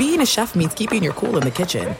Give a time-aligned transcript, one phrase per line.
[0.00, 1.94] being a chef means keeping your cool in the kitchen.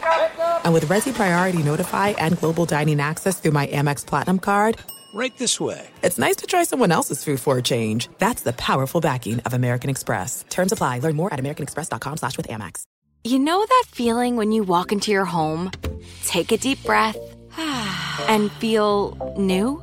[0.65, 4.79] And with Resy Priority Notify and Global Dining Access through my Amex Platinum card,
[5.13, 5.87] Right this way.
[6.03, 8.09] it's nice to try someone else's food for a change.
[8.19, 10.47] That's the powerful backing of American Express.
[10.49, 11.01] Terms apply.
[11.01, 12.85] Learn more at americanexpress.com slash with Amex.
[13.25, 15.71] You know that feeling when you walk into your home,
[16.25, 17.19] take a deep breath,
[17.59, 19.83] and feel new?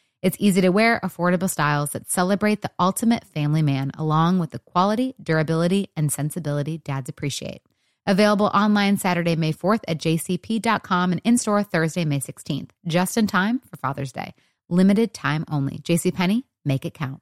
[0.21, 4.59] It's easy to wear, affordable styles that celebrate the ultimate family man, along with the
[4.59, 7.63] quality, durability, and sensibility dads appreciate.
[8.05, 13.25] Available online Saturday, May 4th at jcp.com and in store Thursday, May 16th, just in
[13.25, 14.33] time for Father's Day.
[14.69, 15.79] Limited time only.
[15.79, 17.21] JCPenney, make it count.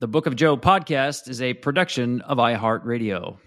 [0.00, 3.38] The Book of Joe podcast is a production of iHeartRadio.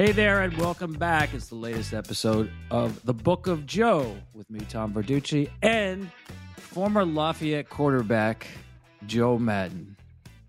[0.00, 1.34] Hey there, and welcome back.
[1.34, 6.10] It's the latest episode of The Book of Joe with me, Tom Verducci, and
[6.56, 8.46] former Lafayette quarterback
[9.06, 9.94] Joe Maddon.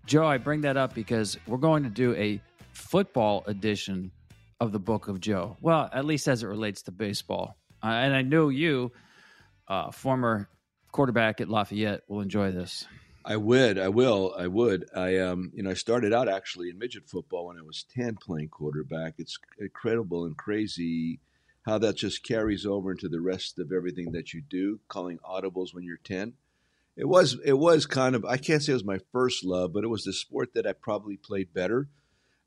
[0.06, 2.40] Joe, I bring that up because we're going to do a
[2.72, 4.10] football edition
[4.58, 5.58] of The Book of Joe.
[5.60, 7.58] Well, at least as it relates to baseball.
[7.82, 8.90] Uh, and I know you,
[9.68, 10.48] uh, former
[10.92, 12.86] quarterback at Lafayette, will enjoy this.
[13.24, 14.88] I would, I will, I would.
[14.94, 18.16] I um, you know, I started out actually in midget football when I was ten,
[18.16, 19.14] playing quarterback.
[19.18, 21.20] It's incredible and crazy
[21.62, 24.80] how that just carries over into the rest of everything that you do.
[24.88, 26.34] Calling audibles when you're ten,
[26.96, 28.24] it was, it was kind of.
[28.24, 30.72] I can't say it was my first love, but it was the sport that I
[30.72, 31.88] probably played better.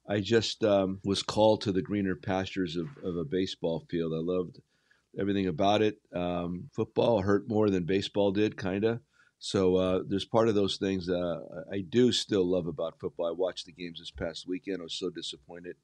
[0.08, 4.14] I just um, was called to the greener pastures of, of a baseball field.
[4.14, 4.60] I loved
[5.18, 5.98] everything about it.
[6.14, 9.00] Um, football hurt more than baseball did, kind of.
[9.40, 11.40] So uh, there's part of those things uh,
[11.72, 13.28] I do still love about football.
[13.28, 14.80] I watched the games this past weekend.
[14.80, 15.76] I was so disappointed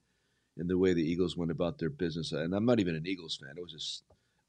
[0.57, 3.37] in the way the Eagles went about their business, and I'm not even an Eagles
[3.41, 3.55] fan.
[3.57, 4.03] It was just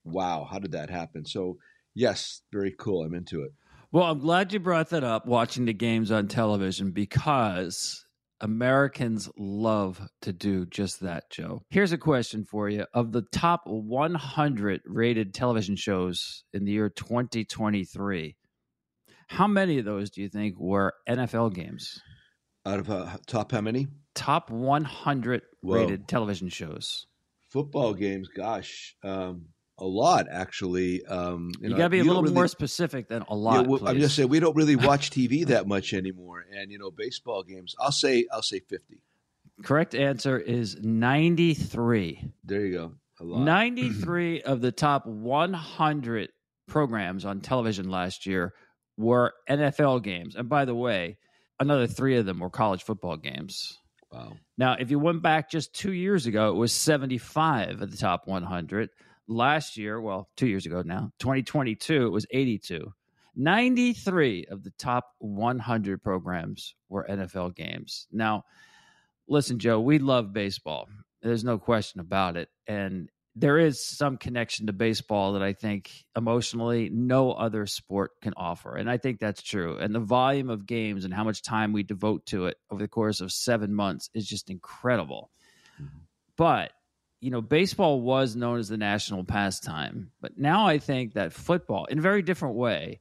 [0.04, 1.24] wow, how did that happen?
[1.24, 1.58] So
[1.94, 3.04] yes, very cool.
[3.04, 3.52] I'm into it.
[3.92, 8.06] Well, I'm glad you brought that up, watching the games on television, because
[8.40, 11.62] Americans love to do just that, Joe.
[11.68, 12.86] Here's a question for you.
[12.94, 18.34] Of the top 100 rated television shows in the year 2023,
[19.28, 22.00] how many of those do you think were NFL games?
[22.66, 23.88] Out of uh, top how many?
[24.14, 25.74] Top 100 Whoa.
[25.74, 27.06] rated television shows.
[27.50, 29.46] Football games, gosh, um,
[29.78, 31.04] a lot actually.
[31.06, 33.66] Um, You, know, got to be a little really- more specific than a Yeah, lot.
[33.66, 36.90] well, I'm just saying we don't really watch TV that much anymore, and you know,
[36.90, 37.74] baseball games.
[37.80, 39.02] I'll say I'll say 50.
[39.64, 42.32] Correct answer is 93.
[42.44, 42.92] There you go.
[43.20, 43.44] A lot.
[43.44, 46.30] 93 of the top 100
[46.66, 48.54] programs on television last year
[48.96, 50.36] were NFL games.
[50.36, 51.18] And by the way,
[51.60, 53.78] another three of them were college football games.
[54.10, 54.34] Wow.
[54.58, 58.26] Now, if you went back just two years ago, it was 75 of the top
[58.26, 58.90] 100.
[59.28, 62.92] Last year, well, two years ago now, 2022, it was 82.
[63.34, 68.06] 93 of the top 100 programs were NFL games.
[68.12, 68.44] Now,
[69.28, 70.88] listen, Joe, we love baseball.
[71.22, 72.50] There's no question about it.
[72.66, 78.34] And there is some connection to baseball that I think emotionally no other sport can
[78.36, 78.76] offer.
[78.76, 79.78] And I think that's true.
[79.78, 82.88] And the volume of games and how much time we devote to it over the
[82.88, 85.30] course of seven months is just incredible.
[85.80, 85.98] Mm-hmm.
[86.36, 86.72] But,
[87.20, 90.10] you know, baseball was known as the national pastime.
[90.20, 93.00] But now I think that football, in a very different way,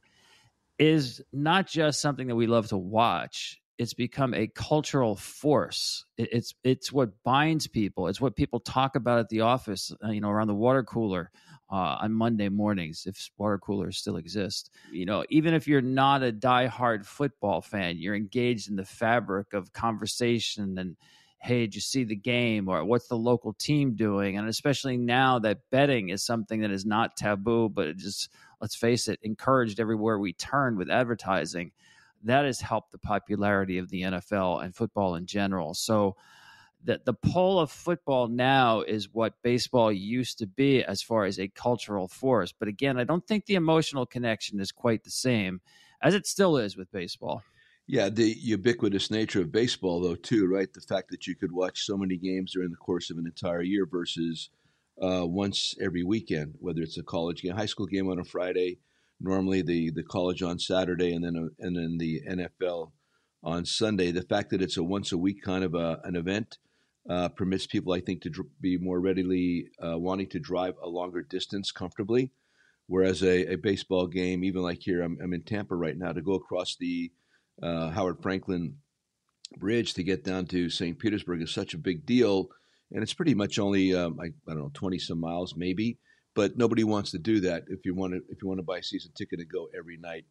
[0.78, 6.04] is not just something that we love to watch it's become a cultural force.
[6.16, 8.06] It- it's it's what binds people.
[8.08, 11.30] It's what people talk about at the office uh, you know around the water cooler
[11.70, 14.70] uh, on monday mornings if water coolers still exist.
[14.92, 19.54] You know even if you're not a diehard football fan you're engaged in the fabric
[19.54, 20.96] of conversation and
[21.40, 22.68] hey did you see the game?
[22.68, 24.36] or what's the local team doing?
[24.36, 28.28] And especially now that betting is something that is not taboo but it just
[28.60, 31.72] let's face it encouraged everywhere we turn with advertising
[32.24, 35.74] that has helped the popularity of the NFL and football in general.
[35.74, 36.16] So
[36.84, 41.38] that the pole of football now is what baseball used to be as far as
[41.38, 42.52] a cultural force.
[42.52, 45.60] But again, I don't think the emotional connection is quite the same
[46.02, 47.42] as it still is with baseball.
[47.86, 50.72] Yeah, the ubiquitous nature of baseball, though, too, right?
[50.72, 53.62] The fact that you could watch so many games during the course of an entire
[53.62, 54.50] year versus
[55.00, 58.78] uh, once every weekend, whether it's a college game, high school game on a Friday,
[59.22, 62.92] normally the, the college on Saturday, and then a, and then the NFL
[63.42, 64.10] on Sunday.
[64.10, 66.58] The fact that it's a once a week kind of a, an event
[67.08, 70.88] uh, permits people, I think, to dr- be more readily uh, wanting to drive a
[70.88, 72.30] longer distance comfortably.
[72.86, 76.20] Whereas a, a baseball game, even like here, I'm, I'm, in Tampa right now, to
[76.20, 77.10] go across the
[77.62, 78.74] uh, Howard Frankland
[79.56, 80.98] Bridge to get down to St.
[80.98, 82.48] Petersburg is such a big deal.
[82.90, 85.98] And it's pretty much only, um, I, I don't know, 20 some miles maybe.
[86.34, 88.78] But nobody wants to do that if you want to if you want to buy
[88.78, 90.24] a season ticket and go every night.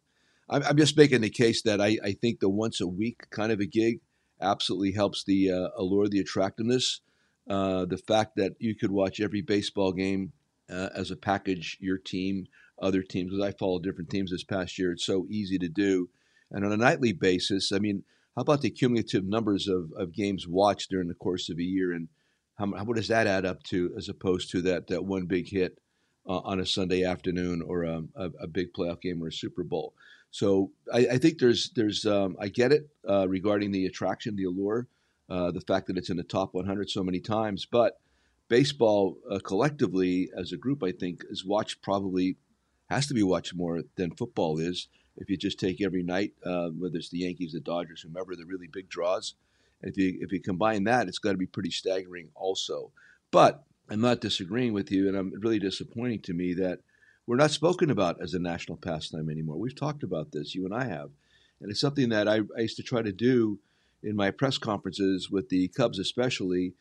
[0.48, 3.52] I'm, I'm just making the case that I, I think the once a week kind
[3.52, 4.00] of a gig
[4.40, 7.00] absolutely helps the uh, allure, the attractiveness.
[7.48, 10.32] Uh, the fact that you could watch every baseball game
[10.70, 12.46] uh, as a package, your team,
[12.80, 14.92] other teams, because I follow different teams this past year.
[14.92, 16.08] It's so easy to do.
[16.50, 18.04] And on a nightly basis, I mean,
[18.36, 21.92] how about the cumulative numbers of, of games watched during the course of a year?
[21.92, 22.08] And
[22.56, 25.78] how, what does that add up to as opposed to that, that one big hit
[26.26, 29.64] uh, on a Sunday afternoon or a, a, a, big playoff game or a Super
[29.64, 29.94] Bowl?
[30.30, 34.44] So I, I think there's there's um, I get it uh, regarding the attraction, the
[34.44, 34.88] allure,
[35.28, 37.66] uh, the fact that it's in the top 100 so many times.
[37.66, 38.00] But
[38.48, 42.36] baseball uh, collectively as a group, I think, is watched probably
[42.88, 44.88] has to be watched more than football is.
[45.16, 48.46] If you just take every night, uh, whether it's the Yankees, the Dodgers, whomever, the
[48.46, 49.34] really big draws.
[49.82, 52.92] If you if you combine that, it's got to be pretty staggering, also.
[53.30, 56.78] But I'm not disagreeing with you, and I'm really disappointing to me that
[57.26, 59.58] we're not spoken about as a national pastime anymore.
[59.58, 61.10] We've talked about this, you and I have.
[61.60, 63.58] And it's something that I, I used to try to do
[64.02, 66.72] in my press conferences with the Cubs, especially.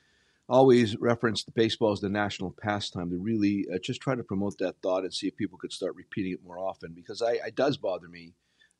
[0.47, 4.57] Always reference the baseball as the national pastime to really uh, just try to promote
[4.59, 7.55] that thought and see if people could start repeating it more often because I, it
[7.55, 8.33] does bother me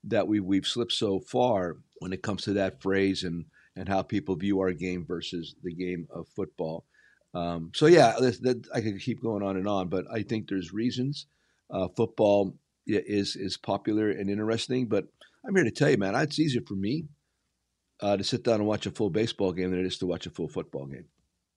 [0.05, 3.45] that we, we've slipped so far when it comes to that phrase and,
[3.75, 6.85] and how people view our game versus the game of football.
[7.33, 10.73] Um, so, yeah, that, I could keep going on and on, but I think there's
[10.73, 11.27] reasons
[11.69, 14.87] uh, football is is popular and interesting.
[14.87, 15.05] But
[15.45, 17.05] I'm here to tell you, man, it's easier for me
[18.01, 20.25] uh, to sit down and watch a full baseball game than it is to watch
[20.25, 21.05] a full football game.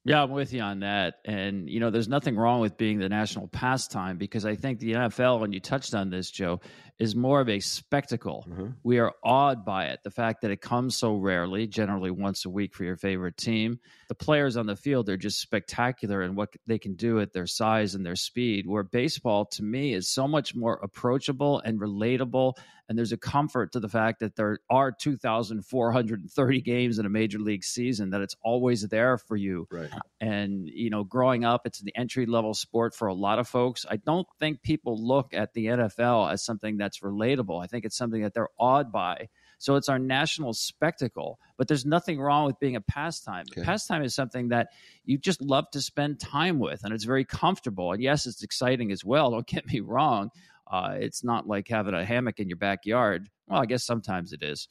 [0.06, 1.14] Yeah, I'm with you on that.
[1.24, 4.92] And, you know, there's nothing wrong with being the national pastime because I think the
[4.92, 6.60] NFL, and you touched on this, Joe,
[6.98, 8.44] is more of a spectacle.
[8.46, 8.66] Mm-hmm.
[8.82, 10.00] We are awed by it.
[10.04, 13.80] The fact that it comes so rarely, generally once a week for your favorite team.
[14.10, 17.46] The players on the field are just spectacular in what they can do at their
[17.46, 18.66] size and their speed.
[18.66, 22.52] Where baseball, to me, is so much more approachable and relatable
[22.88, 27.38] and there's a comfort to the fact that there are 2,430 games in a major
[27.38, 29.66] league season, that it's always there for you.
[29.70, 29.90] Right.
[30.20, 33.86] And, you know, growing up, it's the entry level sport for a lot of folks.
[33.88, 37.62] I don't think people look at the NFL as something that's relatable.
[37.62, 39.28] I think it's something that they're awed by.
[39.58, 43.46] So it's our national spectacle, but there's nothing wrong with being a pastime.
[43.50, 43.64] Okay.
[43.64, 44.68] Pastime is something that
[45.04, 47.92] you just love to spend time with, and it's very comfortable.
[47.92, 49.30] And yes, it's exciting as well.
[49.30, 50.30] Don't get me wrong.
[50.74, 53.30] Uh, it's not like having a hammock in your backyard.
[53.46, 54.66] Well, I guess sometimes it is,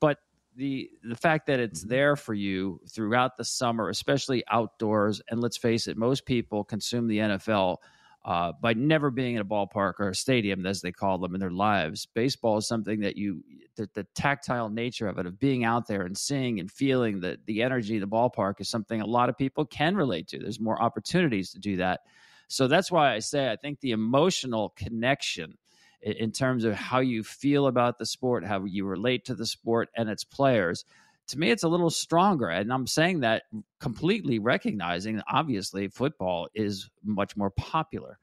[0.00, 0.18] but
[0.56, 1.90] the the fact that it's mm-hmm.
[1.90, 7.06] there for you throughout the summer, especially outdoors, and let's face it, most people consume
[7.06, 7.76] the NFL
[8.24, 11.40] uh, by never being in a ballpark or a stadium, as they call them in
[11.40, 12.06] their lives.
[12.06, 13.44] Baseball is something that you,
[13.76, 17.38] the, the tactile nature of it, of being out there and seeing and feeling the
[17.46, 20.40] the energy the ballpark, is something a lot of people can relate to.
[20.40, 22.00] There's more opportunities to do that
[22.48, 25.58] so that's why I say I think the emotional connection
[26.02, 29.88] in terms of how you feel about the sport, how you relate to the sport
[29.96, 30.84] and its players,
[31.28, 32.48] to me, it's a little stronger.
[32.48, 33.44] And I'm saying that
[33.80, 38.18] completely recognizing, obviously, football is much more popular.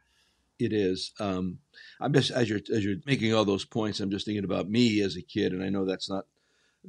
[0.59, 1.11] It is.
[1.19, 1.59] Um,
[1.99, 3.99] I'm just as you're as you're making all those points.
[3.99, 6.25] I'm just thinking about me as a kid, and I know that's not.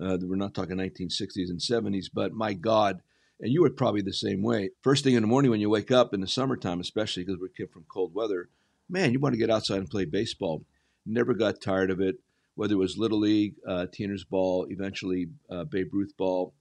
[0.00, 3.00] Uh, we're not talking 1960s and 70s, but my God,
[3.40, 4.70] and you were probably the same way.
[4.82, 7.48] First thing in the morning when you wake up in the summertime, especially because we
[7.56, 8.48] came from cold weather,
[8.88, 10.64] man, you want to get outside and play baseball.
[11.06, 12.16] Never got tired of it,
[12.54, 16.54] whether it was Little League, uh, Teeners Ball, eventually uh, Babe Ruth Ball,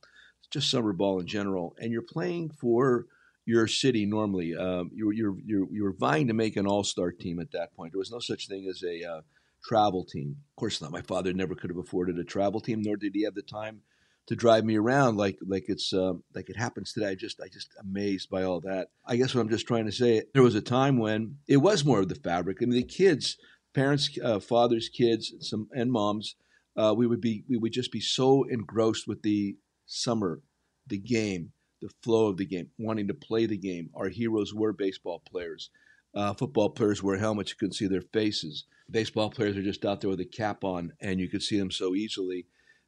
[0.52, 1.76] just summer ball in general.
[1.80, 3.06] And you're playing for
[3.46, 4.56] your city normally.
[4.56, 7.94] Um, you're, you're, you're, you're vying to make an all star team at that point.
[7.94, 9.22] There was no such thing as a uh,
[9.64, 10.38] travel team.
[10.52, 10.92] Of course not.
[10.92, 13.82] My father never could have afforded a travel team, nor did he have the time
[14.28, 17.08] to drive me around like like it's uh, like it happens today.
[17.08, 18.88] I just I just amazed by all that.
[19.06, 21.86] I guess what I'm just trying to say, there was a time when it was
[21.86, 22.58] more of the fabric.
[22.62, 23.38] I mean, the kids,
[23.74, 26.36] parents, uh, fathers, kids, some and moms,
[26.78, 30.42] uh, we would be we would just be so engrossed with the summer,
[30.88, 31.52] the game,
[31.82, 33.90] the flow of the game, wanting to play the game.
[33.94, 35.70] Our heroes were baseball players.
[36.16, 38.66] Uh, football players wear helmets; you couldn't see their faces.
[38.90, 41.72] Baseball players are just out there with a cap on, and you could see them
[41.72, 42.46] so easily.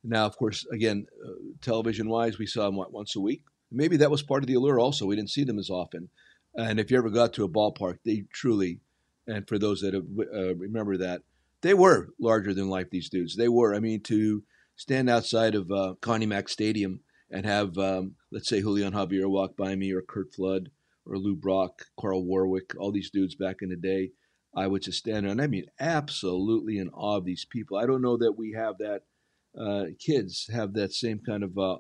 [0.08, 1.32] Now, of course, again, uh,
[1.62, 3.44] television-wise, we saw them what, once a week.
[3.72, 4.80] Maybe that was part of the allure.
[4.80, 6.10] Also, we didn't see them as often.
[6.56, 8.80] And if you ever got to a ballpark, they truly,
[9.28, 11.24] and for those that have, uh, remember that,
[11.62, 12.90] they were larger than life.
[12.92, 13.74] These dudes, they were.
[13.74, 14.44] I mean, to
[14.76, 17.00] stand outside of uh, Connie Mack Stadium
[17.32, 20.70] and have, um, let's say, Julian Javier walk by me, or Curt Flood,
[21.06, 24.12] or Lou Brock, Carl Warwick, all these dudes back in the day,
[24.56, 25.32] I would just stand there.
[25.32, 27.78] And I mean, absolutely in awe of these people.
[27.78, 29.02] I don't know that we have that,
[29.60, 31.78] uh, kids have that same kind of uh,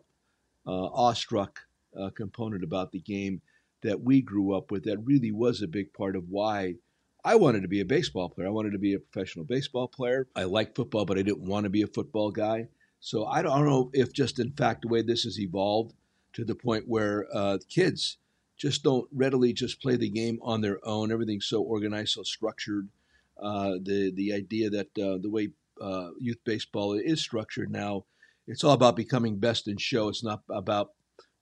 [0.68, 1.60] uh awestruck
[2.00, 3.42] uh, component about the game
[3.84, 6.76] that we grew up with that really was a big part of why
[7.24, 8.48] I wanted to be a baseball player.
[8.48, 10.28] I wanted to be a professional baseball player.
[10.36, 12.68] I liked football, but I didn't want to be a football guy.
[13.00, 15.94] So I don't know if just in fact the way this has evolved
[16.34, 17.26] to the point where
[17.70, 18.18] kids
[18.58, 21.12] just don't readily just play the game on their own.
[21.12, 22.90] Everything's so organized, so structured.
[23.38, 25.50] Uh, the the idea that uh, the way
[25.82, 28.06] uh, youth baseball is structured now,
[28.48, 30.08] it's all about becoming best in show.
[30.08, 30.90] It's not about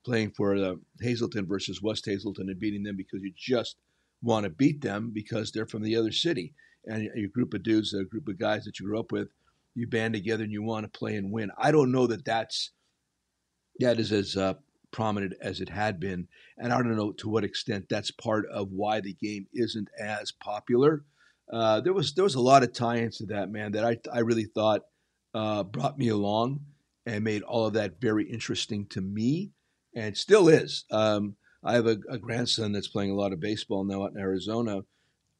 [0.05, 3.77] playing for uh, Hazleton versus West Hazleton and beating them because you just
[4.21, 6.53] want to beat them because they're from the other city.
[6.85, 9.29] And a group of dudes, a group of guys that you grew up with,
[9.75, 11.51] you band together and you want to play and win.
[11.57, 12.71] I don't know that that's
[13.79, 14.53] that is as uh,
[14.91, 18.69] prominent as it had been, and I don't know to what extent that's part of
[18.71, 21.03] why the game isn't as popular.
[21.51, 24.19] Uh, there was there was a lot of tie-ins to that man that I I
[24.19, 24.81] really thought
[25.33, 26.61] uh, brought me along
[27.05, 29.51] and made all of that very interesting to me
[29.95, 30.85] and still is.
[30.91, 34.19] Um, I have a, a, grandson that's playing a lot of baseball now out in
[34.19, 34.81] Arizona,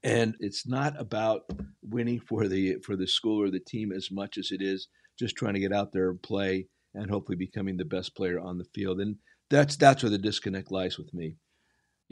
[0.03, 1.41] and it's not about
[1.81, 5.35] winning for the for the school or the team as much as it is just
[5.35, 8.65] trying to get out there and play and hopefully becoming the best player on the
[8.73, 8.99] field.
[8.99, 9.17] And
[9.49, 11.35] that's that's where the disconnect lies with me.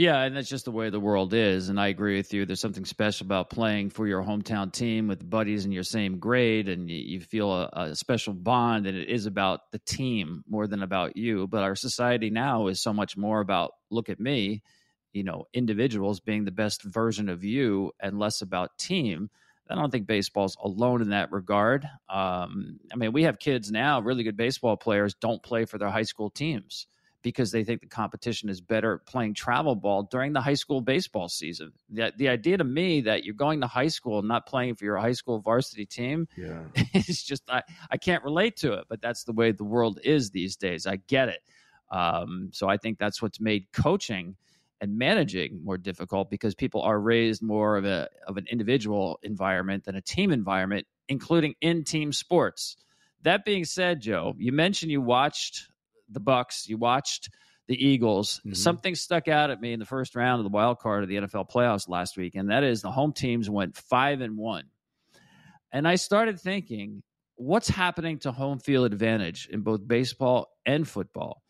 [0.02, 1.70] Yeah, and that's just the way the world is.
[1.70, 2.48] And I agree with you.
[2.48, 6.70] There's something special about playing for your hometown team with buddies in your same grade,
[6.70, 8.88] and you, you feel a, a, special bond.
[8.88, 11.46] And it is about the team more than about you.
[11.46, 14.64] But our society now is so much more about look at me,
[15.14, 19.30] you know, individuals being the best version of you, and less about team.
[19.70, 21.86] I don't think baseball's alone in that regard.
[22.10, 25.92] Um, I mean, we have kids now, really good baseball players, don't play for their
[25.92, 26.88] high school teams
[27.22, 31.30] because they think the competition is better playing travel ball during the high school baseball
[31.30, 31.72] season.
[31.90, 34.86] The, the idea to me that you're going to high school and not playing for
[34.86, 36.64] your high school varsity team yeah.
[36.94, 40.32] is just, I, I can't relate to it, but that's the way the world is
[40.32, 40.86] these days.
[40.88, 41.42] I get it.
[41.92, 44.36] Um, so I think that's what's made coaching
[44.80, 49.84] and managing more difficult because people are raised more of a of an individual environment
[49.84, 52.78] than a team environment, including in team sports.
[53.22, 55.68] That being said, Joe, you mentioned you watched
[56.12, 57.30] the Bucs, you watched
[57.68, 58.40] the Eagles.
[58.40, 58.54] Mm-hmm.
[58.54, 61.16] Something stuck out at me in the first round of the wild card of the
[61.16, 64.66] NFL playoffs last week, and that is the home teams went five and one.
[65.72, 67.02] And I started thinking,
[67.36, 71.42] what's happening to home field advantage in both baseball and football?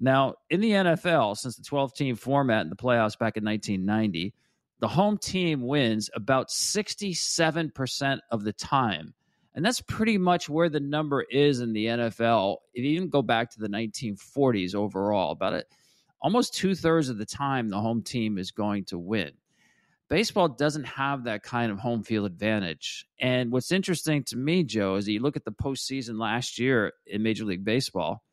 [0.00, 4.34] Now, in the NFL, since the 12 team format in the playoffs back in 1990,
[4.80, 9.14] the home team wins about 67% of the time.
[9.60, 12.56] And that's pretty much where the number is in the NFL.
[12.72, 15.66] If you even go back to the 1940s overall, about it,
[16.22, 19.32] almost two thirds of the time, the home team is going to win.
[20.08, 23.04] Baseball doesn't have that kind of home field advantage.
[23.20, 27.22] And what's interesting to me, Joe, is you look at the postseason last year in
[27.22, 28.24] Major League Baseball.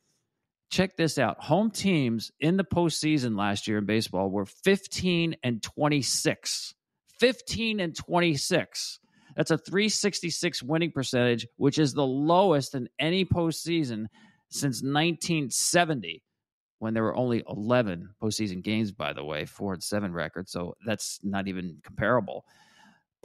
[0.69, 1.43] Check this out.
[1.43, 6.73] Home teams in the postseason last year in baseball were 15 and 26.
[7.19, 8.99] 15 and 26.
[9.37, 14.07] That's a 366 winning percentage, which is the lowest in any postseason
[14.49, 16.23] since 1970
[16.79, 20.49] when there were only 11 postseason games, by the way, four and seven record.
[20.49, 22.45] So that's not even comparable.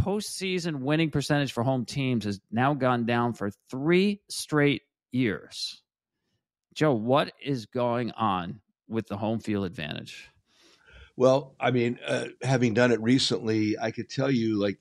[0.01, 5.83] Postseason winning percentage for home teams has now gone down for three straight years.
[6.75, 10.29] Joe, what is going on with the home field advantage?
[11.17, 14.79] Well, I mean, uh, having done it recently, I could tell you, like,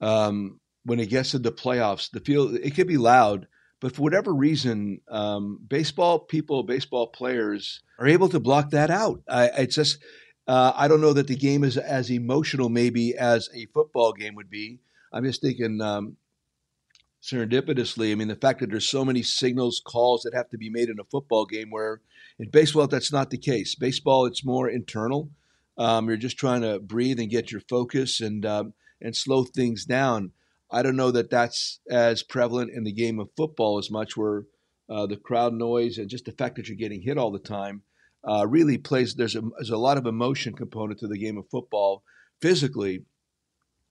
[0.00, 3.46] um, when it gets to the playoffs, the field it could be loud,
[3.80, 9.22] but for whatever reason, um, baseball people, baseball players are able to block that out.
[9.28, 9.98] I, it's just
[10.46, 14.34] uh, I don't know that the game is as emotional maybe as a football game
[14.34, 14.80] would be.
[15.12, 16.16] I'm just thinking um,
[17.22, 18.12] serendipitously.
[18.12, 20.88] I mean, the fact that there's so many signals, calls that have to be made
[20.88, 22.00] in a football game, where
[22.38, 23.74] in baseball that's not the case.
[23.74, 25.30] Baseball, it's more internal.
[25.78, 29.84] Um, you're just trying to breathe and get your focus and um, and slow things
[29.84, 30.32] down.
[30.70, 34.44] I don't know that that's as prevalent in the game of football as much, where
[34.88, 37.82] uh, the crowd noise and just the fact that you're getting hit all the time.
[38.24, 39.14] uh, really plays.
[39.14, 42.02] There's a, there's a lot of emotion component to the game of football,
[42.40, 43.04] physically,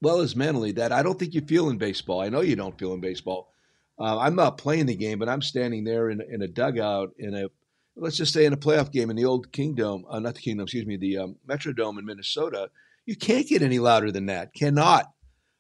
[0.02, 0.72] well as mentally.
[0.74, 2.22] That I don't think you feel in baseball.
[2.22, 3.52] I know you don't feel in baseball.
[4.00, 7.34] Uh, I'm not playing the game, but I'm standing there in, in a dugout in
[7.36, 7.48] a
[7.96, 10.64] let's just say in a playoff game in the old Kingdome, uh, not the Kingdome,
[10.64, 12.70] excuse me, the um, Metrodome in Minnesota.
[13.10, 14.54] You can't get any louder than that.
[14.54, 15.12] Cannot.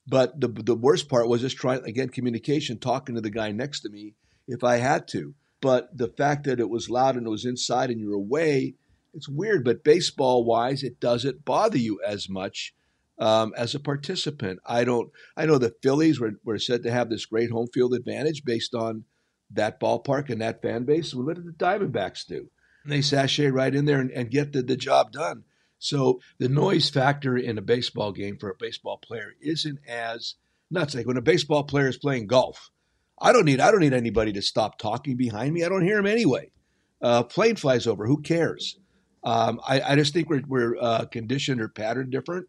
[0.05, 3.79] But the the worst part was just trying again communication, talking to the guy next
[3.79, 4.13] to me
[4.47, 5.33] if I had to.
[5.59, 8.75] But the fact that it was loud and it was inside and you're away,
[9.15, 9.65] it's weird.
[9.65, 12.75] But baseball wise, it doesn't bother you as much
[13.17, 14.59] um, as a participant.
[14.63, 15.09] I don't.
[15.35, 18.75] I know the Phillies were, were said to have this great home field advantage based
[18.75, 19.05] on
[19.49, 21.15] that ballpark and that fan base.
[21.15, 22.51] What did the Diamondbacks do?
[22.83, 25.45] And they sashay right in there and, and get the, the job done.
[25.79, 30.35] So the noise factor in a baseball game for a baseball player isn't as
[30.69, 30.93] nuts.
[30.93, 32.69] Like when a baseball player is playing golf,
[33.19, 35.63] I don't need I don't need anybody to stop talking behind me.
[35.63, 36.51] I don't hear him anyway.
[37.01, 38.05] Uh, plane flies over.
[38.05, 38.77] Who cares?
[39.23, 42.47] Um, I, I, just think we're, we're uh, conditioned or patterned different,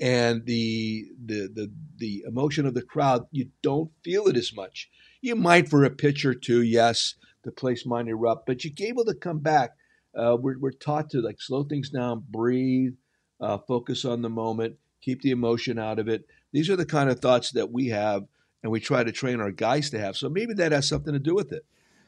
[0.00, 4.88] and the, the the the emotion of the crowd you don't feel it as much.
[5.20, 9.04] You might for a pitch or two, yes, the place might erupt, but you're able
[9.04, 9.70] to come back.
[10.14, 12.94] Uh, we're, we're taught to like slow things down, breathe,
[13.40, 16.24] uh, focus on the moment, keep the emotion out of it.
[16.52, 18.24] These are the kind of thoughts that we have
[18.62, 20.16] and we try to train our guys to have.
[20.16, 21.64] So maybe that has something to do with it.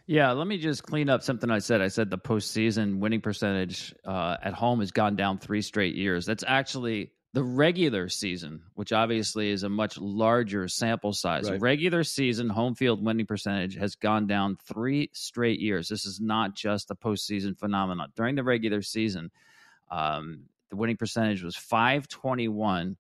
[0.07, 1.81] Yeah, let me just clean up something I said.
[1.81, 6.27] I said the postseason winning percentage uh, at home has gone down three straight years.
[6.27, 11.51] That's actually the regular season, which obviously is a much larger sample size.
[11.51, 11.61] Right.
[11.61, 15.89] Regular season home field winning percentage has gone down three straight years.
[15.89, 18.11] This is not just a postseason phenomenon.
[18.17, 19.31] During the regular season,
[19.91, 22.97] um, the winning percentage was 521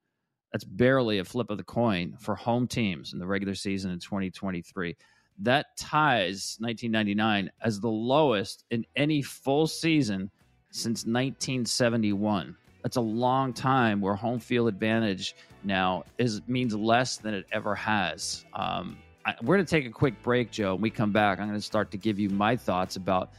[0.52, 3.98] that's barely a flip of the coin for home teams in the regular season in
[3.98, 4.96] 2023.
[5.38, 10.30] That ties 1999 as the lowest in any full season
[10.70, 12.56] since 1971.
[12.82, 15.34] That's a long time where home field advantage
[15.64, 18.44] now is means less than it ever has.
[18.52, 20.74] Um, I, we're going to take a quick break, Joe.
[20.74, 23.30] When we come back, I'm going to start to give you my thoughts about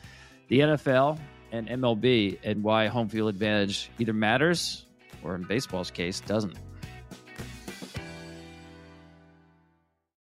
[0.47, 1.19] the NFL
[1.51, 4.85] and MLB and why home field advantage either matters
[5.23, 6.57] or, in baseball's case, doesn't.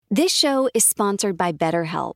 [0.09, 2.15] This show is sponsored by BetterHelp.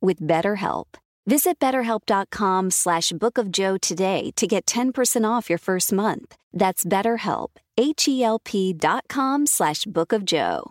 [0.00, 0.86] with BetterHelp.
[1.26, 6.36] Visit betterhelp.com slash bookofjoe today to get 10% off your first month.
[6.52, 10.70] That's betterhelp, H-E-L-P dot com slash bookofjoe.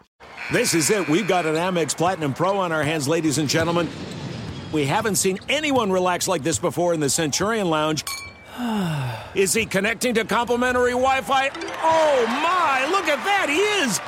[0.52, 1.10] This is it.
[1.10, 3.90] We've got an Amex Platinum Pro on our hands, ladies and gentlemen.
[4.72, 8.04] We haven't seen anyone relax like this before in the Centurion Lounge.
[9.36, 11.50] Is he connecting to complimentary Wi-Fi?
[11.84, 14.00] Oh my, look at that, he is!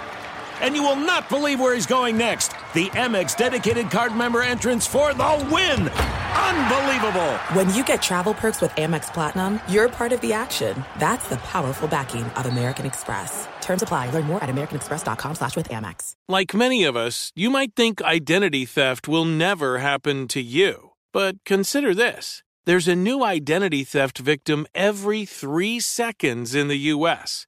[0.62, 2.50] And you will not believe where he's going next.
[2.74, 5.90] The Amex dedicated card member entrance for the win.
[5.90, 7.34] Unbelievable.
[7.54, 10.84] When you get travel perks with Amex Platinum, you're part of the action.
[11.00, 13.48] That's the powerful backing of American Express.
[13.62, 14.12] Terms apply.
[14.12, 16.14] Learn more at americanexpress.com slash with Amex.
[16.28, 20.92] Like many of us, you might think identity theft will never happen to you.
[21.12, 22.44] But consider this.
[22.66, 27.48] There's a new identity theft victim every three seconds in the U.S.,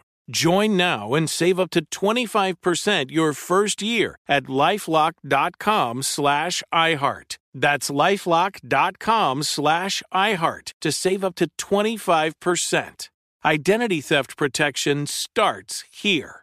[0.29, 7.37] Join now and save up to 25% your first year at lifelock.com slash iHeart.
[7.53, 13.09] That's lifelock.com slash iHeart to save up to 25%.
[13.43, 16.41] Identity theft protection starts here.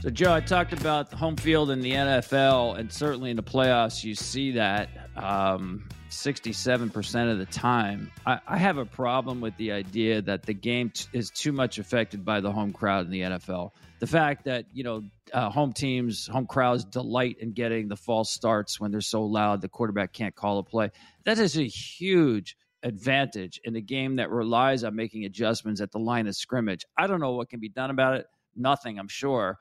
[0.00, 3.42] So, Joe, I talked about the home field in the NFL, and certainly in the
[3.42, 8.10] playoffs, you see that um, 67% of the time.
[8.26, 11.78] I, I, have a problem with the idea that the game t- is too much
[11.78, 13.70] affected by the home crowd in the NFL.
[13.98, 18.32] The fact that, you know, uh, home teams, home crowds delight in getting the false
[18.32, 20.90] starts when they're so loud the quarterback can't call a play.
[21.24, 25.98] That is a huge advantage in a game that relies on making adjustments at the
[25.98, 26.84] line of scrimmage.
[26.96, 28.26] I don't know what can be done about it.
[28.56, 29.58] Nothing, I'm sure.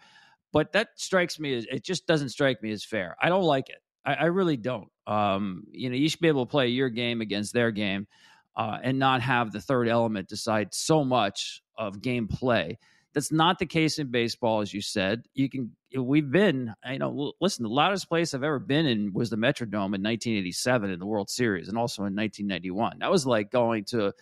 [0.54, 3.18] But that strikes me as it just doesn't strike me as fair.
[3.22, 3.82] I don't like it.
[4.08, 4.90] I, I really don't.
[5.06, 8.08] Um, you know, you should be able to play your game against their game
[8.56, 12.80] uh, and not have the third element decide so much of game play.
[13.14, 15.24] That's not the case in baseball, as you said.
[15.34, 15.72] You can.
[15.98, 17.64] We've been, you know, listen.
[17.64, 21.30] The loudest place I've ever been in was the Metrodome in 1987 in the World
[21.30, 23.00] Series, and also in 1991.
[23.00, 24.14] That was like going to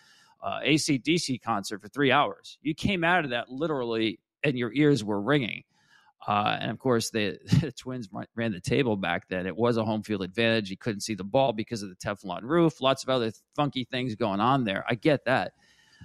[0.41, 2.57] uh, ACDC concert for three hours.
[2.61, 5.63] You came out of that literally, and your ears were ringing.
[6.27, 9.45] Uh, and of course, the, the, Twins ran the table back then.
[9.45, 10.69] It was a home field advantage.
[10.69, 12.81] You couldn't see the ball because of the Teflon roof.
[12.81, 14.83] Lots of other funky things going on there.
[14.89, 15.53] I get that.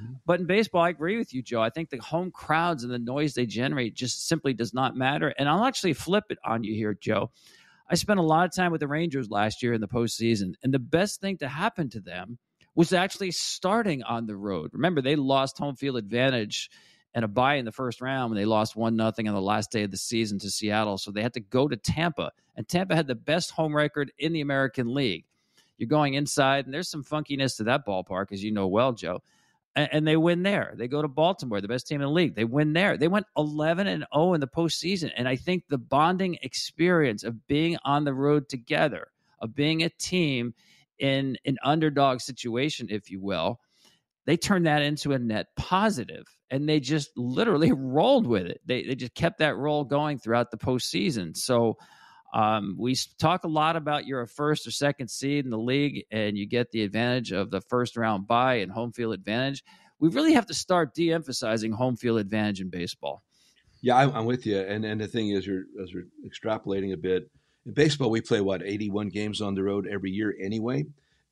[0.01, 0.15] Mm-hmm.
[0.27, 1.63] But in baseball, I agree with you, Joe.
[1.63, 5.35] I think the home crowds and the noise they generate just simply does not matter.
[5.39, 7.31] And I'll actually flip it on you here, Joe.
[7.89, 10.73] I spent a lot of time with the Rangers last year in the postseason, and
[10.73, 12.39] the best thing to happen to them
[12.77, 14.71] was actually starting on the road.
[14.73, 16.71] Remember, they lost home field advantage
[17.15, 19.71] and a bye in the first round when they lost one nothing on the last
[19.71, 20.99] day of the season to Seattle.
[20.99, 24.33] So they had to go to Tampa, and Tampa had the best home record in
[24.33, 25.25] the American League.
[25.77, 29.23] You're going inside, and there's some funkiness to that ballpark, as you know well, Joe.
[29.75, 30.75] And, and they win there.
[30.77, 32.35] They go to Baltimore, the best team in the league.
[32.35, 32.97] They win there.
[32.97, 37.47] They went 11 and 0 in the postseason, and I think the bonding experience of
[37.47, 39.09] being on the road together,
[39.41, 40.55] of being a team
[40.99, 43.59] in an underdog situation, if you will
[44.31, 48.61] they turned that into a net positive and they just literally rolled with it.
[48.65, 51.37] They, they just kept that roll going throughout the postseason.
[51.37, 51.79] So
[52.33, 56.05] um, we talk a lot about you're a first or second seed in the league
[56.13, 59.65] and you get the advantage of the first round bye and home field advantage.
[59.99, 63.25] We really have to start de emphasizing home field advantage in baseball.
[63.83, 64.61] Yeah, I'm with you.
[64.61, 67.29] And and the thing is, you're, as we're extrapolating a bit,
[67.67, 70.85] in baseball, we play what 81 games on the road every year anyway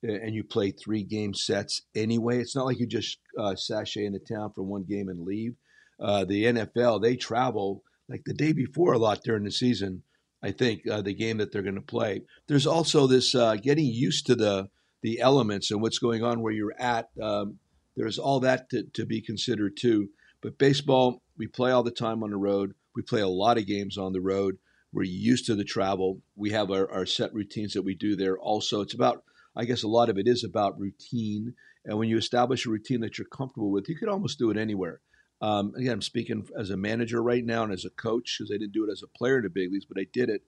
[0.02, 2.38] and you play three game sets anyway.
[2.38, 5.54] It's not like you just uh, sashay into town for one game and leave.
[6.00, 10.02] Uh, the NFL they travel like the day before a lot during the season.
[10.42, 12.22] I think uh, the game that they're going to play.
[12.46, 14.68] There's also this uh, getting used to the
[15.02, 17.08] the elements and what's going on where you're at.
[17.20, 17.58] Um,
[17.96, 20.08] there's all that to, to be considered too.
[20.40, 22.74] But baseball, we play all the time on the road.
[22.94, 24.58] We play a lot of games on the road.
[24.92, 26.20] We're used to the travel.
[26.37, 28.38] We have our, our set routines that we do there.
[28.38, 29.24] Also, it's about
[29.59, 31.55] I guess a lot of it is about routine.
[31.85, 34.57] And when you establish a routine that you're comfortable with, you could almost do it
[34.57, 35.01] anywhere.
[35.42, 38.59] Um, again, I'm speaking as a manager right now and as a coach because I
[38.59, 40.42] didn't do it as a player in the big leagues, but I did it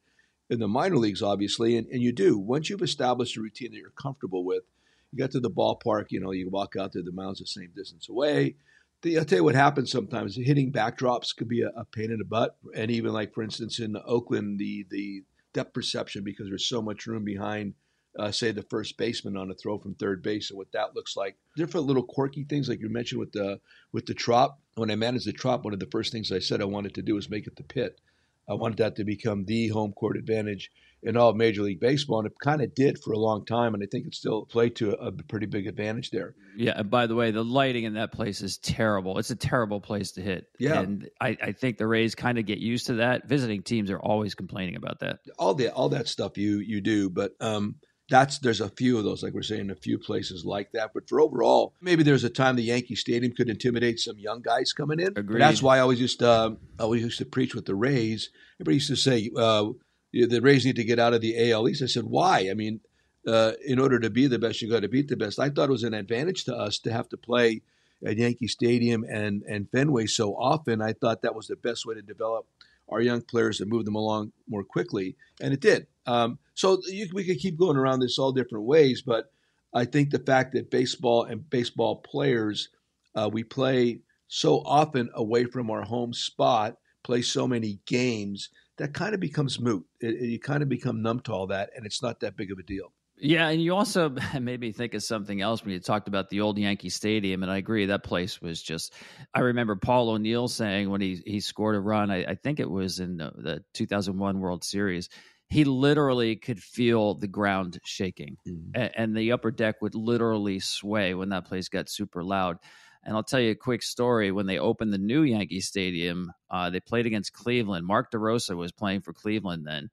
[0.48, 1.76] in the minor leagues, obviously.
[1.76, 2.38] And, and you do.
[2.38, 4.62] Once you've established a routine that you're comfortable with,
[5.10, 7.72] you get to the ballpark, you know, you walk out there, the mound's the same
[7.74, 8.54] distance away.
[9.02, 10.36] The, I'll tell you what happens sometimes.
[10.36, 12.56] Hitting backdrops could be a, a pain in the butt.
[12.76, 17.06] And even like, for instance, in Oakland, the, the depth perception, because there's so much
[17.06, 17.74] room behind–
[18.18, 21.16] uh, say the first baseman on a throw from third base and what that looks
[21.16, 21.36] like.
[21.56, 23.60] Different little quirky things like you mentioned with the
[23.92, 24.58] with the trop.
[24.74, 27.02] When I managed the trop, one of the first things I said I wanted to
[27.02, 28.00] do was make it the pit.
[28.48, 30.70] I wanted that to become the home court advantage
[31.02, 33.82] in all Major League Baseball, and it kind of did for a long time, and
[33.82, 36.34] I think it still played to a, a, pretty big advantage there.
[36.56, 39.18] Yeah, and by the way, the lighting in that place is terrible.
[39.18, 40.46] It's a terrible place to hit.
[40.58, 43.26] Yeah, and I, I think the Rays kind of get used to that.
[43.26, 45.20] Visiting teams are always complaining about that.
[45.38, 47.76] All the all that stuff you you do, but um,
[48.10, 50.90] that's there's a few of those, like we're saying, a few places like that.
[50.92, 54.72] But for overall, maybe there's a time the Yankee Stadium could intimidate some young guys
[54.72, 55.14] coming in.
[55.16, 55.40] Agreed.
[55.40, 58.30] That's why I always used to uh, I always used to preach with the Rays.
[58.56, 59.68] Everybody used to say uh,
[60.12, 61.82] the Rays need to get out of the AL East.
[61.82, 62.48] I said, why?
[62.50, 62.80] I mean,
[63.26, 65.38] uh, in order to be the best, you got to beat the best.
[65.38, 67.62] I thought it was an advantage to us to have to play
[68.04, 70.82] at Yankee Stadium and and Fenway so often.
[70.82, 72.46] I thought that was the best way to develop
[72.88, 75.86] our young players and move them along more quickly, and it did.
[76.06, 79.26] Um, so you, we could keep going around this all different ways, but
[79.74, 82.68] I think the fact that baseball and baseball players,
[83.14, 88.94] uh, we play so often away from our home spot, play so many games, that
[88.94, 89.84] kind of becomes moot.
[90.00, 92.50] It, it, you kind of become numb to all that, and it's not that big
[92.50, 92.92] of a deal.
[93.22, 94.08] Yeah, and you also
[94.40, 97.52] made me think of something else when you talked about the old Yankee Stadium, and
[97.52, 98.94] I agree that place was just.
[99.34, 102.70] I remember Paul O'Neill saying when he he scored a run, I, I think it
[102.70, 105.10] was in the, the 2001 World Series,
[105.50, 108.70] he literally could feel the ground shaking, mm-hmm.
[108.74, 112.56] and, and the upper deck would literally sway when that place got super loud.
[113.02, 114.30] And I'll tell you a quick story.
[114.30, 117.86] When they opened the new Yankee Stadium, uh, they played against Cleveland.
[117.86, 119.90] Mark DeRosa was playing for Cleveland then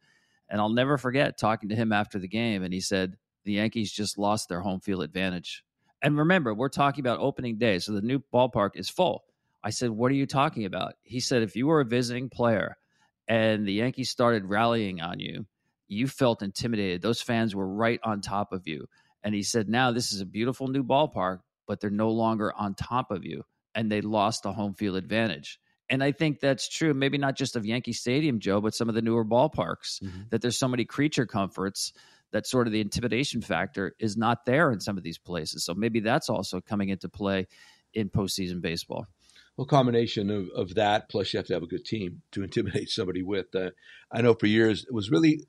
[0.50, 3.92] and I'll never forget talking to him after the game, and he said the Yankees
[3.92, 5.64] just lost their home field advantage.
[6.02, 9.24] And remember, we're talking about opening day, so the new ballpark is full.
[9.64, 10.94] I said, What are you talking about?
[11.04, 12.78] He said, If you were a visiting player
[13.28, 15.46] and the Yankees started rallying on you,
[15.88, 17.02] you felt intimidated.
[17.02, 18.88] Those fans were right on top of you.
[19.24, 22.76] And he said, Now this is a beautiful new ballpark, but they're no longer on
[22.76, 23.44] top of you.
[23.76, 25.60] And they lost the home field advantage.
[25.90, 28.96] And I think that's true, maybe not just of Yankee Stadium, Joe, but some of
[28.96, 30.24] the newer ballparks, mm-hmm.
[30.30, 31.94] that there's so many creature comforts
[32.32, 35.64] that sort of the intimidation factor is not there in some of these places.
[35.64, 37.48] So maybe that's also coming into play
[37.94, 39.08] in postseason baseball.
[39.58, 42.90] Well, combination of, of that, plus you have to have a good team to intimidate
[42.90, 43.54] somebody with.
[43.56, 43.72] Uh,
[44.12, 45.42] I know for years it was really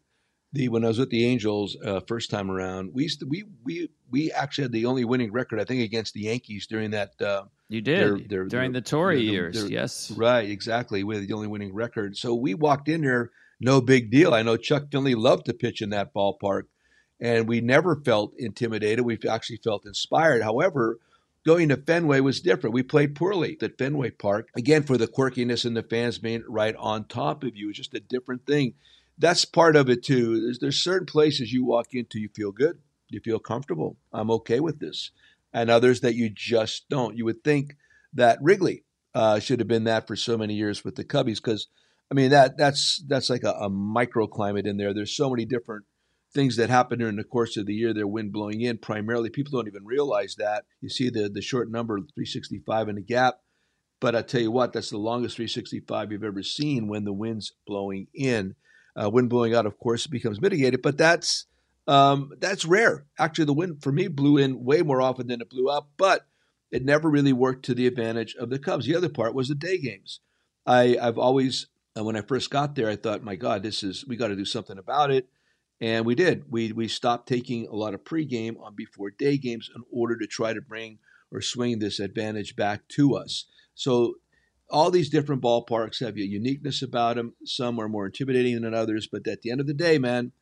[0.53, 3.45] the when I was with the Angels uh, first time around, we used to, we
[3.65, 7.21] we we actually had the only winning record I think against the Yankees during that.
[7.21, 11.05] Uh, you did their, their, during their, the Torre years, yes, right, exactly.
[11.05, 14.33] We had the only winning record, so we walked in there, no big deal.
[14.33, 16.63] I know Chuck Finley loved to pitch in that ballpark,
[17.21, 19.05] and we never felt intimidated.
[19.05, 20.43] We actually felt inspired.
[20.43, 20.99] However.
[21.49, 22.75] Going to Fenway was different.
[22.75, 24.51] We played poorly at Fenway Park.
[24.55, 27.95] Again, for the quirkiness and the fans being right on top of you, it's just
[27.95, 28.75] a different thing
[29.19, 30.41] that's part of it too.
[30.41, 33.97] There's, there's certain places you walk into, you feel good, you feel comfortable.
[34.13, 35.11] I'm okay with this,
[35.53, 37.17] and others that you just don't.
[37.17, 37.77] You would think
[38.15, 38.85] that Wrigley
[39.15, 41.67] uh, should have been that for so many years with the Cubbies, because
[42.11, 44.95] I mean that that's that's like a, a, microclimate in there.
[44.95, 45.85] There's so many different
[46.39, 47.93] things that happen during the course of the year.
[47.93, 49.29] Their wind blowing in primarily.
[49.29, 50.65] People don't even realize that.
[50.81, 53.41] You see the the short number 365 in the gap.
[54.01, 57.55] But I tell you what, that's the longest 365 you've ever seen when the wind's
[57.67, 58.55] blowing in.
[58.95, 61.47] Uh, wind blowing out, of course, becomes mitigated, but that's
[61.89, 63.07] um, that's rare.
[63.19, 66.27] Actually, the wind for me blew in way more often than it blew up, but
[66.71, 68.87] it never really worked to the advantage of the Cubs.
[68.87, 70.21] The other part was the day games.
[70.67, 71.67] I, I've always,
[71.99, 74.37] uh, when I first got there, I thought, my God, this is we got to
[74.37, 75.29] do something about it,
[75.81, 76.45] and we did.
[76.51, 80.27] We we stopped taking a lot of pregame on before day games in order to
[80.27, 80.99] try to bring
[81.31, 83.45] or swing this advantage back to us.
[83.75, 84.15] So
[84.71, 87.35] all these different ballparks have a uniqueness about them.
[87.45, 90.33] Some are more intimidating than others, but at the end of the day, man,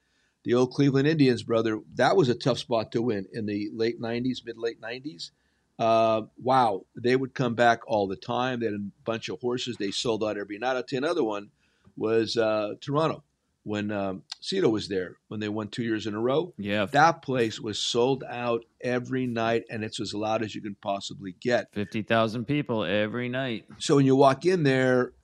[0.44, 4.00] the old Cleveland Indians, brother, that was a tough spot to win in the late
[4.00, 5.30] '90s, mid late '90s.
[5.78, 8.60] Uh, wow, they would come back all the time.
[8.60, 9.76] They had a bunch of horses.
[9.76, 10.76] They sold out every night.
[10.76, 11.50] I'll tell you another one
[11.96, 13.22] was uh, Toronto
[13.66, 16.54] when um, Cito was there when they won two years in a row.
[16.56, 20.76] Yeah, that place was sold out every night, and it's as loud as you can
[20.80, 21.74] possibly get.
[21.74, 23.64] Fifty thousand people every night.
[23.78, 25.14] So when you walk in there,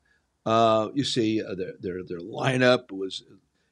[0.45, 3.23] uh, you see uh, their, their their lineup was,